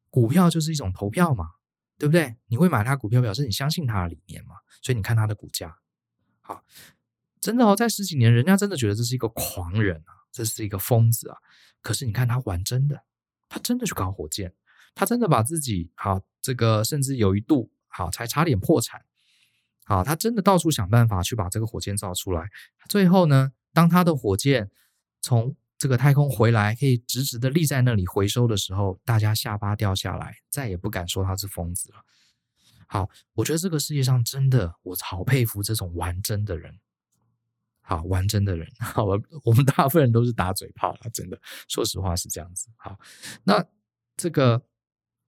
[0.09, 1.51] 股票就是一种投票嘛，
[1.97, 2.35] 对不对？
[2.47, 4.55] 你会买他股票，表示你相信他的理念嘛。
[4.81, 5.77] 所以你看他的股价，
[6.41, 6.65] 好，
[7.39, 11.37] 真的哦，在十几年，人家真的觉得这是一个狂人啊，这是一个疯子啊。
[11.81, 13.01] 可是你看他玩真的，
[13.47, 14.53] 他真的去搞火箭，
[14.93, 19.05] 他真的把自己好这个，甚至有一度好才差点破产，
[19.85, 22.49] 好，他真的到处想办法去把这个火箭造出来，
[22.89, 23.53] 最后呢？
[23.71, 24.71] 当他的火箭
[25.21, 31.97] 从这个太空回来，可以直直的立在那里回收的时候，大家下巴掉下来，再也不敢说他是疯子了。
[32.87, 36.79] 好，我觉得这个世界上真的，我好佩服这种玩真的人。
[37.81, 39.03] 好，玩真的人，好，
[39.43, 42.69] 我们大部分人都是打嘴炮了，真的，说实话是这样子。
[42.75, 42.99] 好，
[43.43, 43.65] 那
[44.15, 44.61] 这个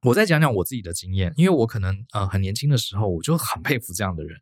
[0.01, 4.39] 我再讲讲我自己的经验，因为我可能呃很年轻的时候，我就很佩服这样的人。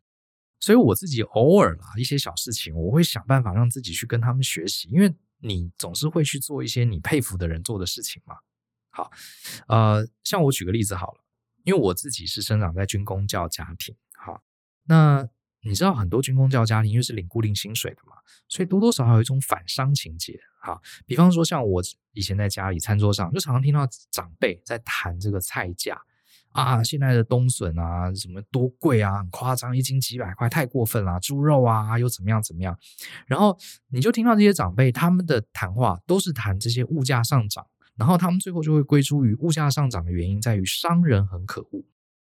[0.58, 8.36] 所以我自己偶尔啦，一些小事情，我会想办法让自己去跟他们学习，因为你总是会去做一些你佩服的人做的事情嘛。
[8.90, 9.10] 好，
[9.68, 11.24] 呃，像我举个例子好了，
[11.64, 14.42] 因为我自己是生长在军公教家庭，好，
[14.84, 15.28] 那
[15.62, 18.16] 你知道很多军公教家庭因为是领固定薪水的嘛，
[18.48, 20.40] 所以多多少少有一种反商情节。
[20.62, 26.02] 好，比方说像我以前在家里餐桌上，就常常听到长辈在谈这个菜价。
[26.52, 31.18] 啊，现在的冬笋啊，什么多贵啊，很夸张，一斤几百块，太过分了。
[31.20, 32.76] 猪肉啊，又怎么样怎么样？
[33.26, 33.56] 然后
[33.90, 41.84] 你就听到这些长辈他们的谈话，都是谈这些物价上涨，然后他们最后就会归诸于物价上涨的原因在于商人很可恶，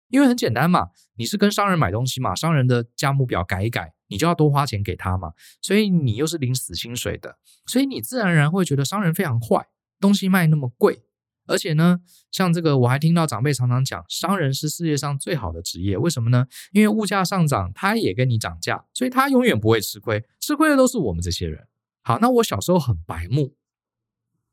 [0.10, 9.66] 因为很简单嘛，你是跟商人买东西嘛，商人的价目表改一改，你就要多花钱给他嘛，所以你又是领死薪水的，所以你自然而然会觉得商人非常坏，
[10.00, 11.02] 东西卖那么贵。
[11.46, 12.00] 而且呢，
[12.32, 15.98] 像这个我还听到长辈常常讲，商人是世界上最好的职业。
[15.98, 16.48] 为什么呢？
[16.72, 20.24] 因为物价上涨，他也跟你涨价，所以他永远不会吃亏。
[20.40, 21.68] 吃亏的都是我们这些人。
[22.02, 23.56] 好，那我小时候很白目，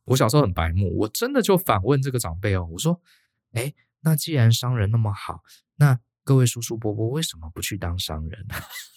[0.05, 3.01] 我小时候很白目，我真的就反问这个长辈哦，我说
[3.55, 5.43] ：“哎，那既然商人那么好，
[5.77, 8.47] 那各位叔叔伯伯为什么不去当商人？”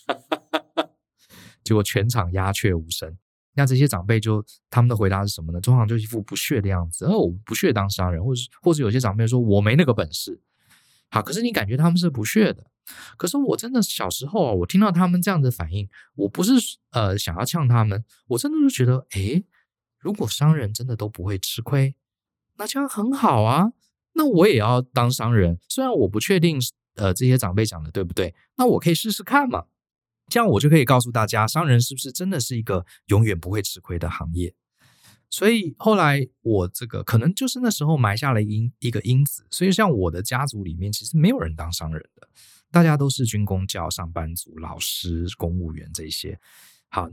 [1.64, 3.18] 结果全场鸦雀无声。
[3.56, 5.62] 那这些长辈就他们的回答是什么呢？
[5.62, 7.06] 通常就一副不屑的样子。
[7.06, 10.42] 哦，我不屑当商人，或者或者有些长辈说我没那个本事。
[11.10, 12.66] 好，可是你感觉他们是不屑的。
[13.16, 16.52] 可是我真的小时候啊，我听到他们这样的反应，我不是
[16.92, 19.46] 呃想要呛他们，我真的就觉得，诶，
[20.00, 21.96] 如果商人真的都不会吃亏，
[22.58, 23.72] 那这样很好啊。
[24.14, 26.60] 那我也要当商人，虽然我不确定
[26.96, 29.66] 呃这些长辈讲的对不对，那我可以试试看嘛。
[30.30, 34.54] 这样我就可以告诉大家，商人是不是真的是一个永远不会吃亏的行业？
[35.30, 39.46] 所以后来我这个可能就是那时候埋下了因一个因子。
[39.50, 42.28] 所以像我的家族里面，其实没有人当商人的，
[42.72, 46.40] 大家都是军工教上班族、老师、公务员这些。
[46.90, 47.10] 好，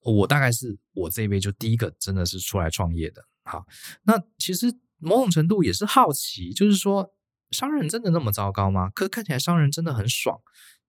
[0.00, 3.24] 我大概是我这一辈就第一个真的是出来创业的。
[3.44, 3.66] 好，
[4.02, 7.14] 那其实某种程度也是好奇，就是说
[7.50, 8.90] 商人真的那么糟糕吗？
[8.90, 10.38] 可看起来商人真的很爽。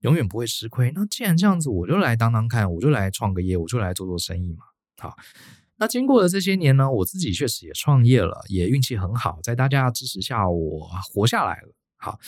[0.04, 0.92] 永远不会吃亏。
[0.96, 4.64] 那既然这样子，我就来当当看，我就来创个业，我就来做做生意嘛。
[4.98, 5.18] 好，
[5.78, 11.74] 那经过了这些年呢，我自己确实也创业了，也运气很好，在大家的支持下，我活下来了。
[11.98, 12.20] 好，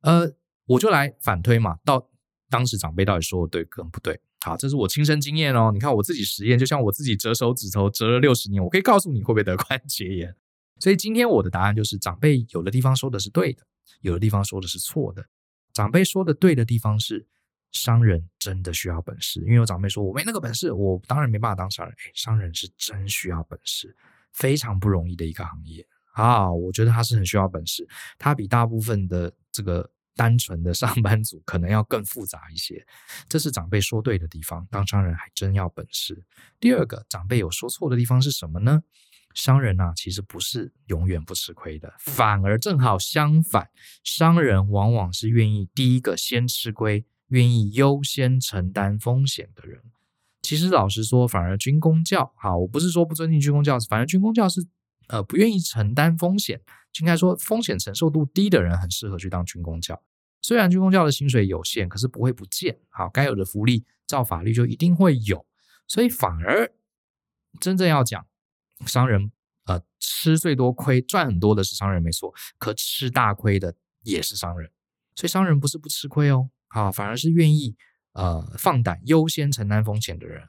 [0.00, 0.32] 呃，
[0.66, 2.08] 我就来反推嘛，到
[2.48, 4.20] 当时长辈到底说的对跟不对？
[4.44, 5.70] 好，这是我亲身经验哦。
[5.72, 10.34] 你看我自己实验，就像我自己折手指头折了六十年，我可以告诉你会不会得关节炎。
[10.78, 13.62] 所以今天我的答案就是，长辈有的地方说的是对的，
[14.02, 15.24] 有的地方说的是错的。
[15.76, 17.26] 长辈说的对的地方是，
[17.70, 19.40] 商人真的需要本事。
[19.42, 21.94] 因为有长辈说我没那个本事，我当然没办法当商人。
[21.98, 23.94] 哎，商人是真需要本事，
[24.32, 26.50] 非常不容易的一个行业啊。
[26.50, 27.86] 我觉得他是很需要本事，
[28.16, 32.82] 他比大部分的这个单纯的上班族可能要更复杂一些。
[33.28, 36.24] 这是长辈说对的地方，当商人还真要本事。
[36.58, 38.82] 第二个，长辈有说错的地方是什么呢？
[39.36, 43.68] 商人啊，其实不是永远不吃亏的，反而正好相反，
[44.02, 49.82] 商人往往是愿意第一个先吃亏，愿意优先承担风险的人。
[50.40, 54.66] 其实老实说，反而军公教，好，我不是说不尊敬军公教，反而军公教是
[55.08, 56.62] 呃不愿意承担风险，
[57.00, 60.02] 应该说风险承受度低的人很适合去当军公教。
[60.40, 65.44] 虽然军公教的薪水有限，可是不会不见，好，该有的福利照法律就一定会有，
[65.86, 66.72] 所以反而
[67.60, 68.26] 真正要讲。
[68.84, 69.32] 商人，
[69.64, 72.34] 呃，吃最多亏，赚很多的是商人，没错。
[72.58, 74.70] 可吃大亏的也是商人，
[75.14, 77.74] 所以商人不是不吃亏哦，啊，反而是愿意
[78.12, 80.46] 呃放胆优先承担风险的人，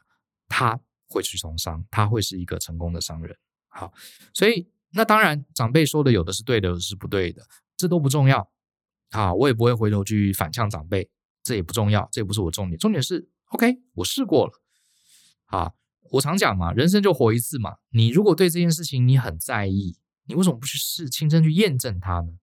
[0.50, 3.38] 他会去从商，他会是一个成功的商人。
[3.70, 3.94] 好，
[4.34, 8.52] 所以那当然，长辈说的有的是对的，有的是不对的，这都不重要。
[9.12, 11.10] 啊，我也不会回头去反呛长辈，
[11.44, 12.78] 这也不重要，这也不是我重点。
[12.78, 14.54] 重点是，OK，我试过了，
[15.46, 15.76] 好。
[16.12, 17.76] 我常讲嘛，人生就活一次嘛。
[17.92, 22.34] 你如果对这件事情你很在意，你为什么不去试，亲身去验证它呢？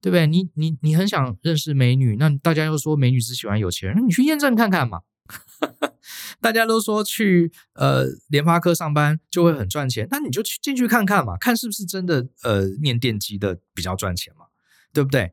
[0.00, 0.26] 对不对？
[0.26, 5.00] 你你你很想认识美女，那大家又说美女只喜欢有钱人，那你去验证看看嘛。
[6.40, 14.46] 大家都说去呃联发科上班就会很赚钱，那你就去进去看看嘛，看是不是真的呃念电机的比较赚钱嘛，
[14.92, 15.32] 对不对？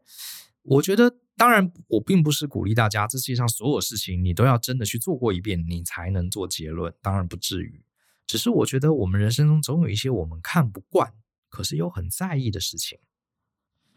[0.64, 1.18] 我觉得。
[1.40, 6.94] 当然，我并不是鼓励大家，这世界上所有事情你都要真的去做过一遍，你才能做结论。
[7.02, 7.82] 当然不至于，
[8.28, 11.14] 只是我觉得我们人生中总有一些我们看不惯，
[11.48, 13.00] 可是又很在意的事情。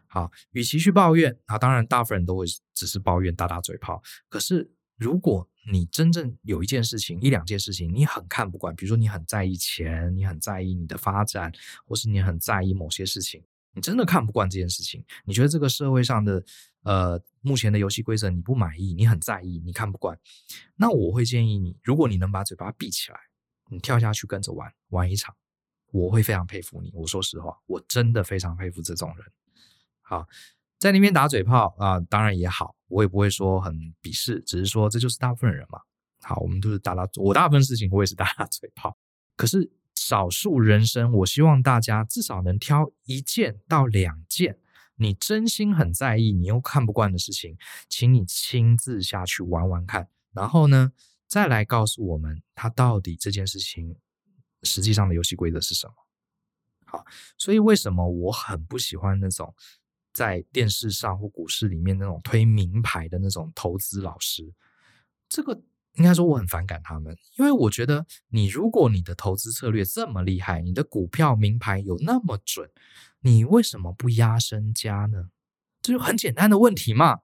[0.07, 4.01] 好，与其去抱怨，啊，当然大部分人都会只是抱怨、打打嘴炮。
[4.29, 11.51] 可是如果你真正有一件事情、一两件事情你很看不惯，比如说你很在意钱，你很在意你的发展，
[11.85, 13.43] 或是你很在意某些事情，
[13.75, 16.45] 你真的看不惯这件事情，你觉得这个社会上的
[16.83, 17.23] 呃。
[17.45, 20.17] 目前的游戏规则你不满意，你很在意，你看不惯，
[20.77, 23.19] 那我会建议你，如果你能把嘴巴闭起来，
[23.69, 25.35] 你跳下去跟着玩玩一场，
[25.91, 26.93] 我会非常佩服你。
[26.95, 29.27] 我说实话，我真的非常佩服这种人。
[30.03, 30.25] 好，
[30.79, 35.81] 在那边打嘴炮啊，当然也好，我也不会说很鄙视，只是说这就是大部分人嘛。
[36.21, 38.97] 好，我们都是打打，我大部分事情我也是打打嘴炮，
[39.37, 39.69] 可是
[40.05, 44.59] 少数人生，我希望大家至少能挑一件到两件。
[44.97, 47.57] 你真心很在意，你又看不惯的事情，
[47.89, 50.93] 请你亲自下去玩玩看，然后呢，
[51.29, 53.97] 再来告诉我们，他到底这件事情
[54.65, 55.95] 实际上的游戏规则是什么？
[56.85, 57.05] 好，
[57.39, 59.55] 所以为什么我很不喜欢那种
[60.13, 64.53] 在电视上或股市里面那种推名牌的那种投资老师？
[65.29, 65.63] 这个
[65.97, 72.71] 应该说我很反感他们，因为我觉得你如果你的投资策略这么厉害，你的股票名牌有那么准。
[73.21, 75.27] 你为什么不压身家呢？
[75.81, 77.19] 这就很简单的问题嘛。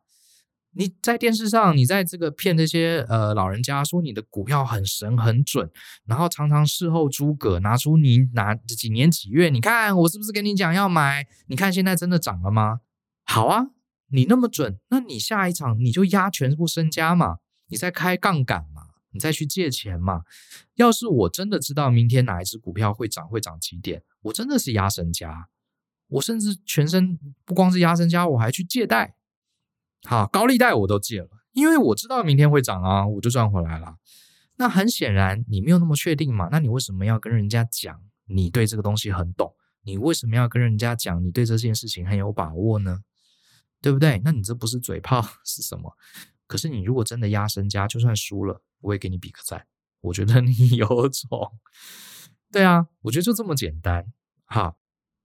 [0.73, 5.69] 你在电视上，你在这个骗这些呃老人家说你的股票很神很准，
[6.05, 11.27] 然后常常事后诸葛拿出你哪几年几月，你看我是不是跟你讲要买？
[11.47, 12.81] 你看现在真的涨了吗？
[13.25, 13.71] 好啊，
[14.11, 20.25] 你那么准，那你下一场你就压全部身家嘛，你在开杠杆嘛，你再去借钱嘛。
[20.75, 25.49] 要是我真的知道明天哪一只股票会涨会涨几点，我真的是压身家。
[26.09, 29.15] 我甚至全身不光是压身家，我还去借贷，
[30.05, 33.97] 好，高利贷我都借了，因为我知道明天会涨啊，我就赚回来了。
[34.57, 39.55] 那很显然你没有那么确定嘛，那你为什么要跟人家讲你对这个东西很懂？
[39.83, 43.03] 你为什么要跟人家讲你对这件事情很有把握呢？
[43.81, 44.21] 对不对？
[44.25, 45.95] 那你这不是嘴炮 是什么？
[46.49, 49.69] 可是你如果真的压身家，就算输了，我也给你比个赞，
[50.01, 51.53] 我觉得你 有种。
[52.51, 54.13] 对啊，我觉得就这么简单，
[54.47, 54.75] 哈。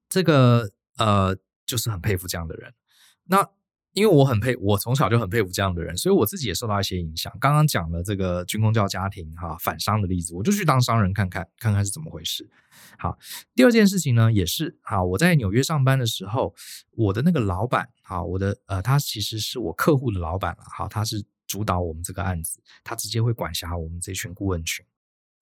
[0.09, 2.75] 这个呃，就是很佩服这样的人。
[3.23, 3.49] 那
[3.93, 7.31] 因为我很佩，我从小就很佩服这样的人，所以我自己也受到一些影响。
[7.39, 12.49] 刚刚讲了这个军公教家庭哈反商的例子，我就去当商人看看，看看是怎么回事。
[12.97, 13.17] 好，
[13.55, 16.53] 第二件事情呢，也是哈，我在纽约上班的时候，
[16.91, 24.85] 我的那个老板，哈，我的呃，他其实是我客户的老板了，好，他是主导我们这个案子，他直接会管辖我们这群顾问群。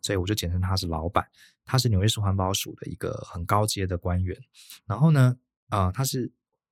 [0.03, 1.23] 所以我就简称他是老板。
[1.63, 4.35] 他是纽约市环保署的一个很高阶的官员。
[4.87, 5.37] 然后呢，
[5.69, 6.31] 啊、他是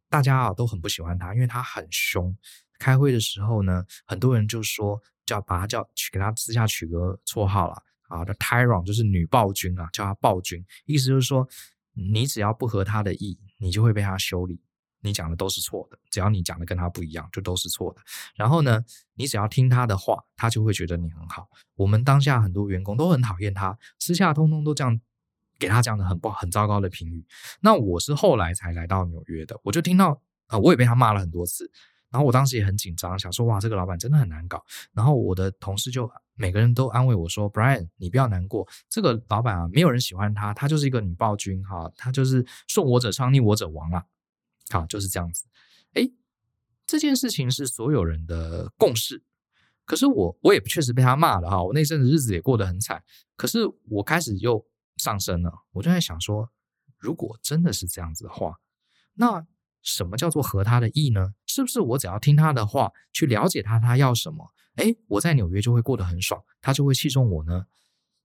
[0.10, 2.36] 大家啊都很不喜欢他，因为他很凶。
[2.80, 7.76] 开会的时候呢，很多人就说叫把他叫取给他私下取个绰号了
[8.08, 11.48] 啊，叫 Tyrant 就是女暴君啊，叫他暴君，意思就是说
[11.94, 14.62] 你只要不合他的意，你就会被他修理。
[15.02, 18.02] 你讲的都是错的，只要你讲的跟他不一样，就都是错的。
[18.36, 18.84] 然后呢，
[19.14, 21.48] 你只要听他的话，他就会觉得你很好。
[21.76, 25.00] 我们当下很多员工都很讨厌他，私下通通都这样
[25.60, 27.24] 给他讲的很不很糟糕的评语。
[27.60, 30.12] 那我是后来才来到纽约的，我就听到
[30.48, 31.70] 啊、呃，我也被他骂了很多次。
[32.10, 34.66] 然后我当时也很紧张，想说哇，这个老板真的很难搞。
[34.94, 44.06] 然后我的同事就每个人都安慰我说：“Brian，你不要难过，这个老板啊，没有人喜欢他，他就是一个女暴君哈，他就是顺我者昌，逆我者亡啊。”
[44.72, 45.46] 好，就是这样子。
[45.94, 46.12] 诶，
[46.88, 49.22] 这件事情是所有人的共识。
[49.86, 51.64] 可是我，我也确实被他骂了哈。
[51.64, 53.04] 我那阵子日子也过得很惨。
[53.36, 54.66] 可是我开始又
[55.00, 56.52] 上升了，我就在想说，
[56.98, 58.58] 如果真的是这样子的话，
[59.16, 59.48] 那
[59.82, 61.34] 什么叫做合他的意呢？
[61.48, 64.52] 是不是我只要听他的话，去了解他，他要什么？
[64.76, 67.66] 诶，我在纽约就会过得很爽，他就会器重我呢？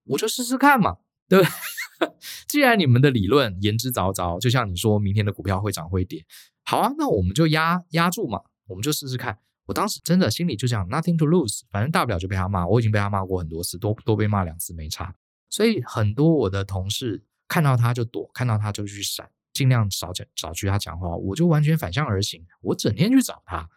[0.04, 0.98] 我就试试看嘛，
[1.28, 2.10] 对不对？
[2.48, 6.26] 既然你们的理论言之凿凿，就像你说明天的股票会涨会跌，
[6.64, 9.38] 好啊，那我们就压压住嘛，我们就试试看。
[9.66, 15.14] 我当时真的心里就这样，nothing to lose，反正大不了就被他骂，我已经被他骂过很多次，多多被骂两次没差。
[15.50, 23.68] 所以很多我的同事看到他就躲，看到他就去闪，尽量少讲少去他讲话，我就完全反向而行，我整天去找他。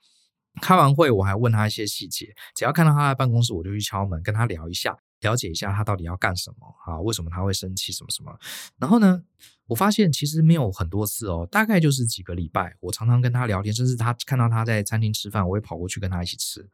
[0.61, 4.97] 开完会我还问他一些细节，只要看到他在办公室，我就去敲门跟他聊一下。
[5.22, 6.99] 了解一下他到底要干什么啊？
[6.99, 7.91] 为什么他会生气？
[7.91, 8.39] 什么什么？
[8.78, 9.24] 然后呢，
[9.65, 12.76] 我发现其实没有很多次哦，大概就是几个礼拜。
[12.80, 16.70] 我常常跟他聊天，甚至他看到他在餐厅吃饭，我会跑过去跟他一起吃。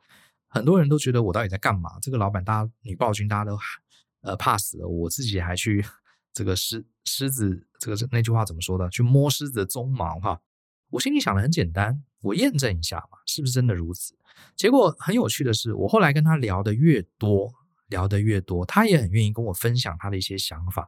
[0.50, 1.91] 很多人都觉得我到底在干嘛？
[2.02, 3.58] 这个老板，大家女暴君，大家都
[4.24, 4.88] 呃怕死了。
[4.88, 5.86] 我自己还去
[6.34, 8.90] 这个狮狮子，这个那句话怎么说的？
[8.90, 10.42] 去摸狮子的鬃毛哈。
[10.90, 14.16] 我心里想的很简单，我验证一下嘛，是不是真的如此？
[14.56, 17.54] 结果很有趣的是，我后来跟他聊的越多。
[17.90, 20.88] 聊得越多，他也很愿意跟我分享他的一些想法。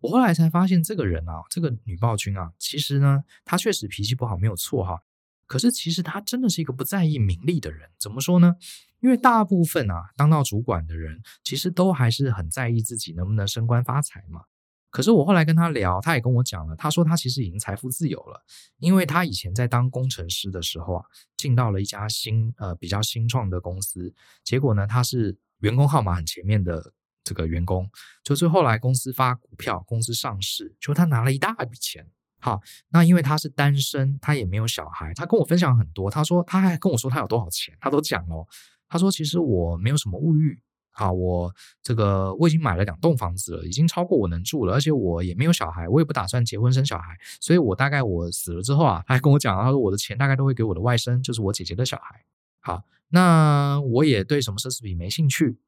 [0.00, 5.02] 我后来才发现，这个人啊，这个女暴君啊，其实呢，她确实脾气不好，没有错哈。
[5.46, 7.90] 可是其实他真的是一个不在意名利的人。
[7.98, 8.56] 怎么说呢？
[9.00, 14.42] 因为大部分啊，当到主管的人，其实都还是很在意自己能不能升官发财嘛。
[14.90, 18.44] 可是我后来跟他聊，他也跟我讲了，他说他其实已经财富自由了，
[18.78, 21.04] 因为他以前在当工程师的时候啊，
[21.36, 25.38] 进到了一家新呃比较新创的公司，结果呢，他是。
[25.60, 26.92] 员工号码很前面的
[27.24, 27.90] 这个员工，
[28.22, 32.06] 就是后来公司发股票，公司上市，就他拿了一大笔钱。
[32.46, 36.08] 好，那因为他是单身，他也没有小孩，他跟我分享很多。
[36.08, 38.46] 他说他还跟我说他有多少钱，他都讲了。
[38.88, 40.56] 他说其实我没有什么物欲，
[40.92, 52.24] 好，我这个我已经买了两栋房子了，已经超过我能住了，而且我也没有小孩，我也不打算结婚生小孩，所以我大概我死了之后啊，他还跟我讲，他说我的钱大概都会给我的外甥，就是我姐姐的小孩。
[52.60, 52.84] 好。
[53.08, 55.58] 那我也对什么奢侈品没兴趣，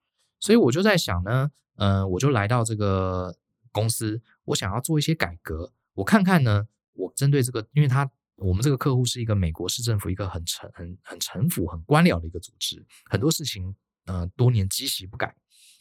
[0.41, 3.37] 所以我就在想呢，嗯、我就来到这个
[3.71, 13.75] 公司，我想要做一些改革，我看看呢，我针对这个，因为他我们这个客户是一个美国市政府，一个很陈很很陈腐、很官僚的一个组织，很多事情
[14.07, 15.35] 呃多年积习不改，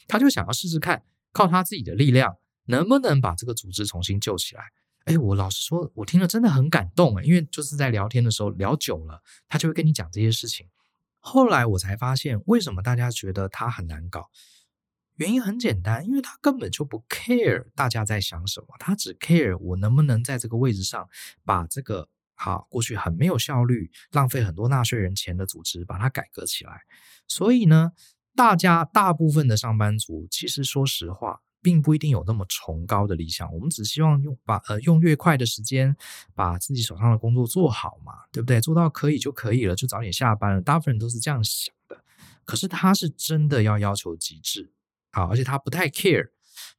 [0.08, 4.64] 他就想要试试看，靠他自己的力量能不能把这个组织重新救起来。
[5.04, 10.66] 哎，我老实说，我听了真的很感动哎，因为就是在聊天的时候聊久了，他就会跟你讲这些事情。
[11.20, 14.28] 后来我才发现，为什么大家觉得他很难搞？
[15.18, 21.08] 原因很简单，因为他根本就不 care 大家在想什么，他只 care 我能不能在这个位置上
[21.44, 26.80] 把这个好过去很没有效率、浪费很多纳税人钱的组织把它改革起来。
[27.28, 27.92] 所以呢，
[28.34, 31.42] 大家大部分的上班族，其实说实话。
[31.60, 35.94] 并不一定有那么崇高的理想，我们只希望用把呃用越快的时间
[36.32, 38.60] 把自己手上的工作做好嘛，对不对？
[38.60, 40.62] 做到可以就可以了，就早点下班了。
[40.62, 42.00] 大部分人都是这样想的。
[42.44, 44.70] 可是他是真的要要求极致，
[45.22, 46.28] 啊，而且他不太 care，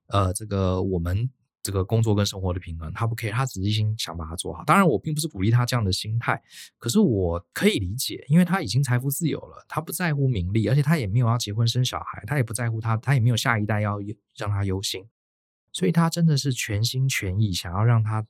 [0.08, 1.30] 呃，这个我们。
[1.62, 4.64] 这个工作跟生活的平衡，他不 care，，他只是一心想把它做好。
[4.64, 6.42] 当然，我并不是鼓励他这样的心态，
[6.78, 14.00] 可是我可以理解，因为他已经财富自由了，他不在乎名利，而且他也没有要结婚生小孩，他也不在乎他，他也没有下一代要
[14.38, 15.06] 让他忧心，
[15.74, 18.26] 所以他真的是全心全意想要让他，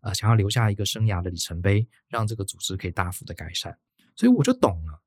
[0.00, 3.78] 呃，想要留下一个生涯的里程碑，让这个组织可以大幅的改善。
[4.16, 5.00] 所以我就懂了，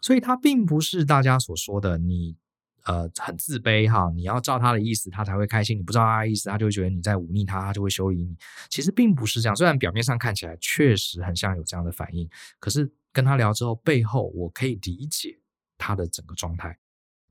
[0.00, 2.36] 所以他并不是大家所说的你。
[2.84, 8.36] 呃，很自卑哈，你要照他的意思，他才会开心；你不照他的意思，他就会觉得你在忤逆他，他就会修理你。
[8.68, 12.28] 其实并不是这样，虽然表面上看起来确实很像有这样的反应，
[12.58, 15.38] 可是跟他聊之后，背后我可以理解
[15.78, 16.76] 他的整个状态。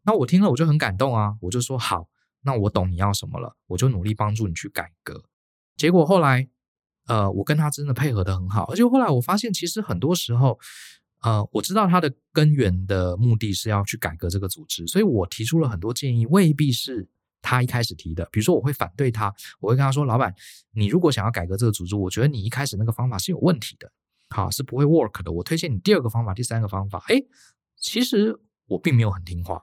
[0.04, 2.08] 那我听了我就很感动啊，我就说好，
[2.44, 5.26] 那我懂你要什么了，我就努力帮助你去改革。
[5.76, 6.48] 结果后来，
[7.08, 10.60] 呃，我跟他真的配合得很好，而且后来我发现，其实很多时候，
[11.22, 17.08] 呃，我知道他的根源的目的是要去改革这个组织，所以我提出了很多建议，未必是
[17.42, 18.28] 他一开始提的。
[18.32, 20.34] 比如说，我会反对他，我会跟他说：“老板，
[20.74, 23.92] 你如果想要改革这个组织，我觉得你一开始那个方法是有问题的，
[24.30, 25.32] 好，是不会 work 的。
[25.32, 27.28] 我推荐你第二个方法，第三个方法。”诶，
[27.78, 29.62] 其实我并没有很听话。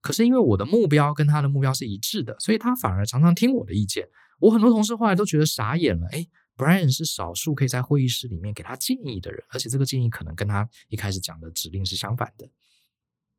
[0.00, 4.08] 可是因为我的目标跟他的目标是一致的，所以他反而常常听我的意见。
[4.40, 6.06] 我很多同事后来都觉得傻眼了。
[6.08, 6.28] 诶
[6.58, 12.50] ，Brian 是少数可以在会议室里面给他建议的人，而且这个建议可能跟他一开始讲的指令是相反的。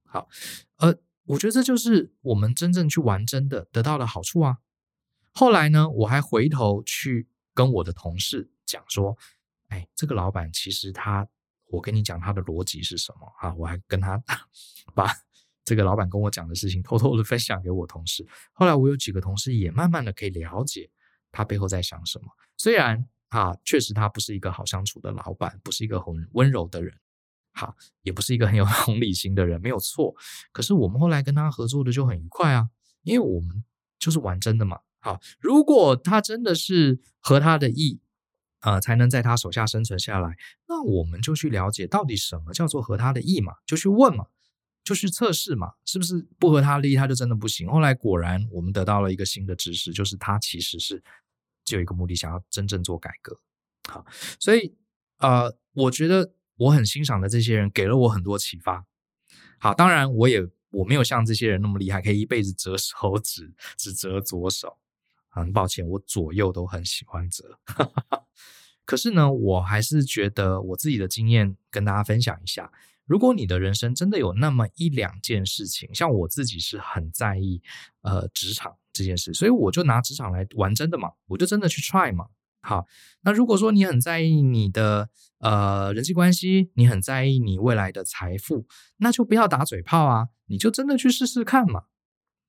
[0.06, 0.28] 好，
[0.78, 4.58] 呃，我觉得这就是我们真正去玩真的得到的好处啊。
[5.32, 9.16] 后来呢，我还回头去跟我的同事讲说，
[9.68, 11.28] 哎，这个老板其实他，
[11.68, 13.54] 我跟你讲他的逻辑是什么啊？
[13.56, 14.24] 我还跟他
[14.96, 15.14] 把。
[15.66, 18.28] 这个老板跟我讲的事情，偷偷的分享给我同事。
[18.54, 20.90] 后来我有几个同事也慢慢的可以了解
[21.32, 22.26] 他背后在想什么。
[22.58, 26.98] 虽然啊，确实他不是一个好相处的老板，不是一个很温柔的人，
[27.54, 30.16] 好，也不是一个很有 同理心的人，没有错。
[30.52, 32.70] 可是我们后来跟他合作的就很愉快啊，
[33.04, 33.64] 因为我们
[34.00, 34.80] 就是玩真的嘛。
[35.00, 38.02] 好，如果他真的是合他的意，
[38.62, 40.36] 呃，才能在他手下生存下来，
[40.68, 44.26] 那我们就去了解到底什么叫做合他的意嘛，就去问嘛。
[44.90, 47.70] 就去测试嘛，是不是不合他利，他就真的不行。
[47.70, 51.04] 后来果然，我们得到了一个新的知识，就是他其实是
[51.64, 53.40] 只有一个目的，想要真正做改革。
[53.88, 54.04] 好，
[54.40, 54.76] 所以
[55.20, 58.84] 呃，我觉得我很欣赏的这些人给了我很多启发。
[59.60, 64.80] 好，当然我也我没有像这些人那么厉害，可以一辈子折手指只折左手。
[65.30, 67.60] 很抱歉，我左右都很喜欢折。
[68.86, 72.72] 可是呢，我还是觉得我自己的经验跟大家分享一下。
[73.10, 77.60] 如果你的人生真的有那么一两件事情，像我自己是很在意，
[78.04, 82.28] 呃，职场这件事，所以我就拿职场来玩真的嘛，我就真的去 try 嘛。
[82.62, 82.86] 好，
[83.22, 91.86] 那如果说你很在意你的呃人际关系，你很在意你未来的财富，那就不要打嘴炮啊，你就真的去试试看嘛，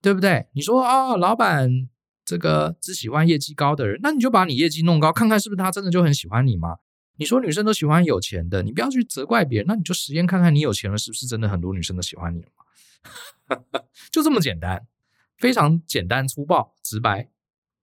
[0.02, 0.48] 对不对？
[0.52, 1.88] 你说啊，哦，老板
[2.26, 6.76] 这个只喜欢业绩高的人，那你就把你业绩弄高，看看是不是他真的就很喜欢你嘛。
[7.20, 13.84] 你说女生都喜欢有钱的，你不要去责怪别人，那你就实验看看，你有钱了是不是真的很多女生都喜欢你了嘛？
[14.10, 14.86] 就这么简单，
[15.36, 17.28] 非常简单粗暴直白。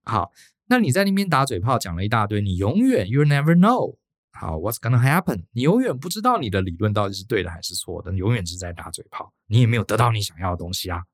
[0.02, 0.32] 好，
[0.66, 3.96] 那你在那边打嘴炮讲了一大堆，你永远 you never know
[4.32, 11.04] 好 what's gonna happen，你永远不知道你的理论到底是对的还是错的，你永远是在打嘴炮，你也没有得到你想要的东西啊，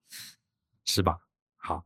[0.87, 1.19] 是吧？
[1.57, 1.85] 好，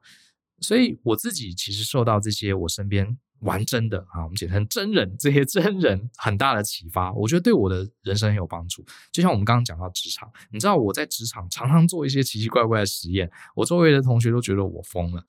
[0.61, 3.19] 所以我自己其实受到这些我身边。
[3.41, 8.85] 玩真的啊，我们简称真人，这些真人很大的启发，我觉得对我的人生很有帮助。
[9.13, 15.25] 就像我们刚刚讲到职场，你知道我在职场常常做一些奇奇怪怪的实验，我周围的同学都觉得我疯了。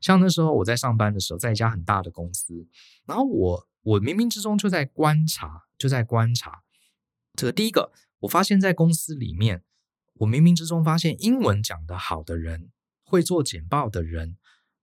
[0.00, 2.66] 像那时候我在上班的时候，在一家很大的公司，
[3.04, 6.62] 然后我我冥冥之中就在观察，就在观察
[7.34, 9.62] 这个第一个，我发现在公司里面，
[10.14, 12.70] 我冥冥之中发现英文讲得好的人，
[13.04, 14.38] 会做简报的人，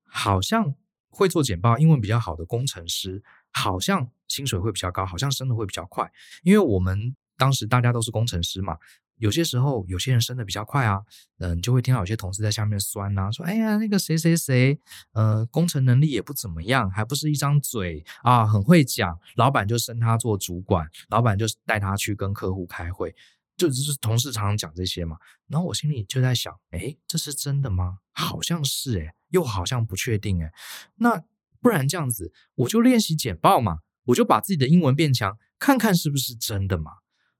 [0.05, 0.75] 好像。
[1.17, 6.11] 会做简报、英文比较好的工程师，好像薪水会比较高，好像升的会比较快。
[6.43, 8.77] 因为我们当时大家都是工程师嘛，
[9.17, 11.01] 有些时候有些人升的比较快啊，
[11.39, 14.79] 嗯，就会听到有些同事在下面酸呐、啊，说：“哎呀，那个谁谁谁，
[15.13, 23.15] 呃，工程能力也不怎么样，还不是一张嘴啊，很会讲。”老板就升他做主管，老板就带他去跟客户开会。
[23.57, 27.97] 就只是同事常常讲这些嘛，然后我心里就在想，哎，这是真的吗？
[28.13, 30.51] 好像是诶，又好像不确定诶。
[30.95, 31.23] 那
[31.59, 36.91] 不然这样子，我就练习简报嘛，我就把自己的英文变强，看看是不是真的嘛。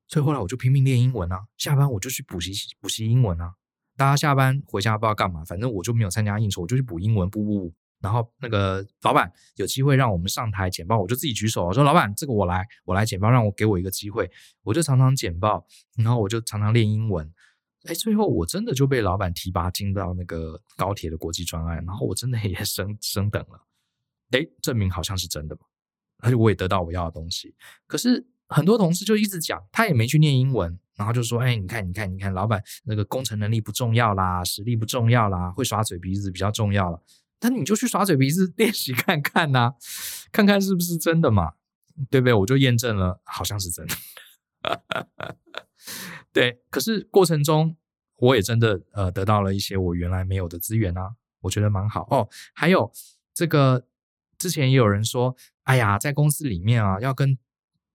[0.07, 3.53] 所以后来我就拼命练英文啊，下班我就去补习补习英文啊。
[3.95, 7.73] 大家下班回家不知道干嘛，反正我就没有参加应酬，我就去补英文，补补补。
[7.99, 14.29] 然后那个老板有机会让我们上台简报，我就自己举手，我说：“老板，这个我来，我来简报，让我给我一个机会。”
[14.63, 15.65] 我就常常简报，
[15.97, 17.33] 然后我就常常练英文。
[17.85, 23.65] 哎，最后我真的就被老板提拔进到那个高铁的国际专案，然后我真的也 升升等了。
[24.31, 25.61] 哎，证明好像是真的嘛，
[26.19, 27.55] 而且我也得到我要的东西。
[27.87, 37.01] 可是很多同事就一直讲，他也没去念英文，然后就说：“哎，你看，你看，你看，老板那个工程能力不重要啦，实力不重要啦，会耍嘴皮子比较重要了。”
[37.39, 39.73] 但你就去耍嘴皮子练习看看呐、啊，
[40.31, 41.53] 看看是不是真的嘛，
[42.09, 42.33] 对不对？
[42.33, 43.95] 我就验证了，好像是真的。
[46.33, 47.77] 对，可是过程中
[48.17, 52.27] 我也真的呃得到了一些我原来没有的资源啊，我觉得蛮好哦。
[52.53, 52.91] 还有
[53.33, 53.85] 这个
[54.37, 57.37] 之前也有人说，哎呀，在公司里面啊，要跟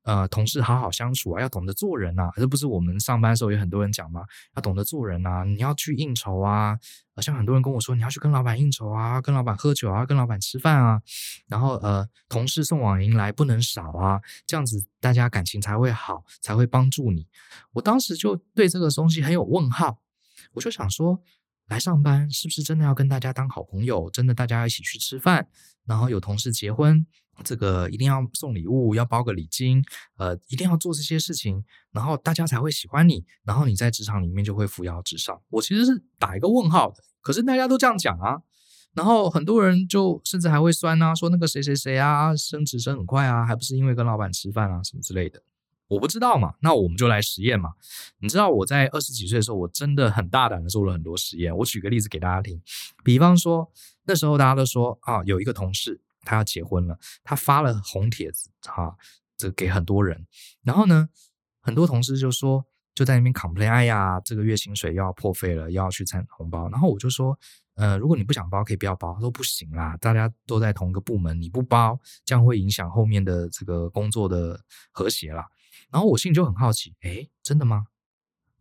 [0.05, 4.25] 呃，同事好好相处啊，要懂得做人啊，这不是我们上班的时候有很多人讲吗？
[4.57, 6.77] 要懂得做人啊，你要去应酬啊，
[7.15, 11.01] 好像很多人跟我说，你要去跟老板应酬啊，跟老板喝酒啊，跟老板吃饭啊，
[11.47, 17.29] 然后呃，同事送往迎来不能少啊，这样子大家感情才会好，才会帮助你。
[17.73, 20.01] 我当时就对这个东西很有问号，
[20.55, 21.23] 我就想说，
[21.69, 24.11] 来上班是不是真的要跟大家当好朋友？
[24.11, 25.47] 真的大家一起去吃饭，
[25.87, 27.07] 然后有同事结婚。
[27.45, 29.83] 这个一定要送礼物，要包个礼金，
[30.17, 35.41] 呃，一定要做这些事情，然后大家才会喜欢你，然后你在职场里面就会扶摇直上。
[35.49, 38.43] 我其实是打一个问号的，可是大家都这样讲啊，
[38.95, 45.43] 然后很多人就甚至还会酸啊，说那个谁谁谁啊，升职升很快啊，还不是因为跟老板吃饭啊什么之类的。
[45.89, 47.71] 我不知道嘛，那我们就来实验嘛。
[48.21, 51.55] 你知道我在二十几岁的时候，我真的很大胆的做了很多实验。
[51.57, 52.61] 我举个例子给大家听，
[53.03, 53.71] 比方说
[54.05, 56.01] 那时候大家都说啊，有一个同事。
[56.23, 58.95] 他要结婚了，他发了红帖子，哈、啊，
[59.37, 60.27] 这给很多人。
[60.63, 61.09] 然后呢，
[61.61, 62.65] 很多同事就说，
[62.95, 66.69] 就在那边 complain，哎呀，这个月薪水又要破费了，又要去参红包。
[66.71, 67.39] 然后我就说，
[67.75, 69.15] 呃，如果你不想包，可以不要包。
[69.15, 74.61] 他说不行啦，大家都在同一个部门，你不包，这样会影响后面的这个工作的
[74.91, 75.47] 和谐啦。
[75.91, 77.87] 然后我心里就很好奇，哎，真的吗？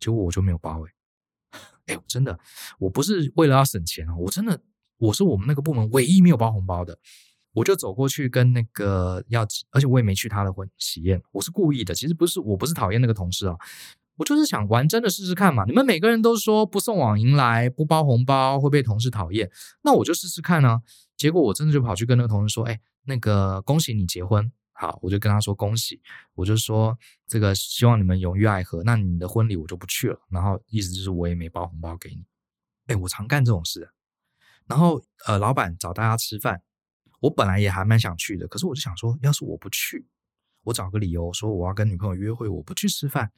[0.00, 0.82] 结果我就没有包，
[1.86, 2.38] 哎，哎，真的，
[2.78, 4.60] 我不是为了要省钱啊，我真的，
[4.98, 6.98] 我是我们那个部门唯一没有包红包的。
[7.52, 11.94] 我就走过去跟那个要，而且我也没去他的婚喜宴，我是故意的。
[11.94, 13.56] 其实不是，我不是讨厌那个同事啊，
[14.16, 15.64] 我就是想玩真的试试看嘛。
[15.66, 19.50] 你们每个人都说不送往迎来，不包红包会被同事讨厌，
[19.82, 20.80] 那我就试试看啊。
[21.16, 26.00] 结果我真的就跑去跟那个同事说：“哎，那个恭喜你结婚。”好，我就跟他说恭喜，
[26.34, 26.98] 我就说
[27.28, 28.82] 这个希望你们永浴爱河。
[28.82, 32.24] 那你的婚礼我就不去了，然后意思就是我也没包红包给你。
[32.86, 33.90] 哎，我常干这种事。
[34.66, 36.62] 然后呃，老板找大家吃饭。
[37.22, 40.04] 我本来也还蛮想去的，可是我就想说，要是我不去，
[40.64, 43.30] 我找个理由说我要跟女朋友约会，我不去吃饭，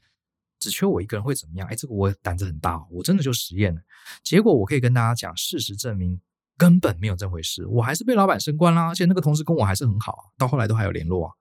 [0.58, 1.68] 只缺我一个人会怎么样？
[1.68, 3.82] 哎，这个我胆子很大，我真的就实验了，
[4.22, 6.18] 结果我可以跟大家讲，事实证明
[6.56, 11.32] 根本没有这回事，我还是被老板升官啦，而且那个同事跟我还是很好，到后来都还有联络啊。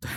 [0.00, 0.10] 对，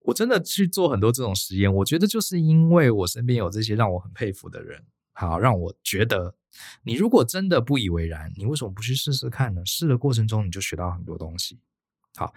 [0.00, 6.34] 我真的去做很多这种实验，我觉得就是因为我身边有这些让我很佩服的人，好让我觉得。
[6.82, 9.62] 你如果真的不以为然，你为什么不去试试看呢？
[9.64, 11.58] 试的过程中，你就学到很多东西。
[12.16, 12.34] 好。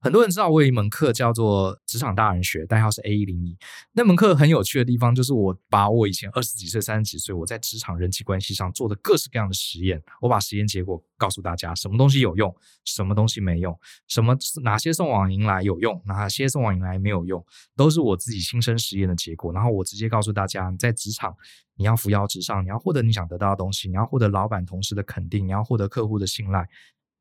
[0.00, 3.58] 很多人知道我有一门课叫做职场大人学，代号是 A 一零一。
[3.92, 13.76] 那门课很有趣的地方，就是我把我以前二十几岁、三十几岁我在职场人际关系上做的各式各样的实验，我把实验结果告诉大家，什么东西有用，什么东西没用，
[14.06, 17.44] 什么哪些送往迎来有用，哪些送往迎来没有用，
[17.74, 19.52] 都是我自己亲身实验的结果。
[19.52, 21.34] 然后我直接告诉大家，你在职场
[21.74, 26.68] 你要扶摇直上，你要获得你想得到的东西，你要获得老板同事的肯定，你要获得客户的信赖，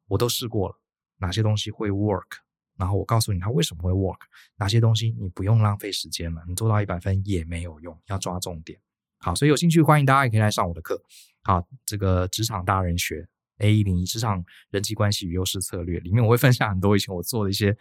[0.10, 0.76] 我都试过了，
[1.18, 2.47] 哪些东西会 work。
[2.78, 4.20] 然后我告诉你它为什么会 work，
[4.58, 8.80] 哪些东西你不用浪费时间了，你做到一百分也没有用，要抓重点。
[9.20, 11.02] 好，所以有兴趣欢迎大家也可以来上我的课。
[11.44, 17.76] 好，这个职场大人学 A 一零一职场人际关系与优势策略里面，我会分享很多以前我做的一些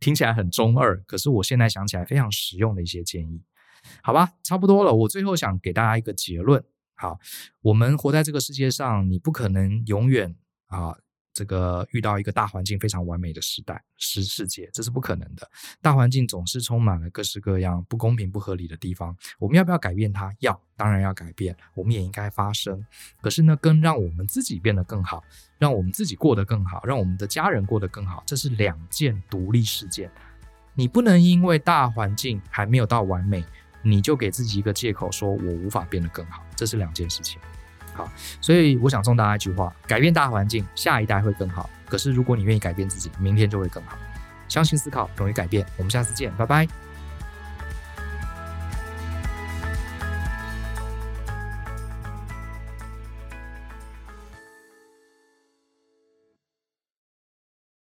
[0.00, 3.42] 听起来很中二，可是我现在想起来非常实用的一些建议。
[4.02, 4.92] 好吧，差不多了。
[4.92, 6.64] 我最后想给大家一个结论。
[6.94, 7.18] 好，
[7.60, 10.34] 我们活在这个世界上，你不可能永远
[10.66, 10.96] 啊。
[11.38, 15.48] 这个遇到一个大环境非常完美的时代、世世界，这是不可能的。
[15.80, 19.16] 大环境总是充满了各式各样不公平、不合理的地方。
[19.38, 20.34] 我们要不要改变它？
[20.40, 21.56] 要，当然要改变。
[21.74, 22.84] 我们也应该发声。
[23.20, 25.22] 可是呢，更让我们自己变得更好，
[25.58, 30.10] 让我们自己过得更好，让我们的家人过得更好，这是两件独立事件。
[30.74, 33.44] 你不能因为大环境还没有到完美，
[33.80, 36.44] 你就给自己一个借口，说我无法变得更好。
[36.56, 37.40] 这是两件事情。
[37.98, 38.08] 好，
[38.40, 41.68] 所以我想送大家一句话：改变大环境，下一代会更好。
[41.88, 43.98] 可是如果你愿意改变自己，明天就会更好。
[44.46, 45.66] 相信思考，勇于改变。
[45.76, 46.87] 我们下次见，拜拜。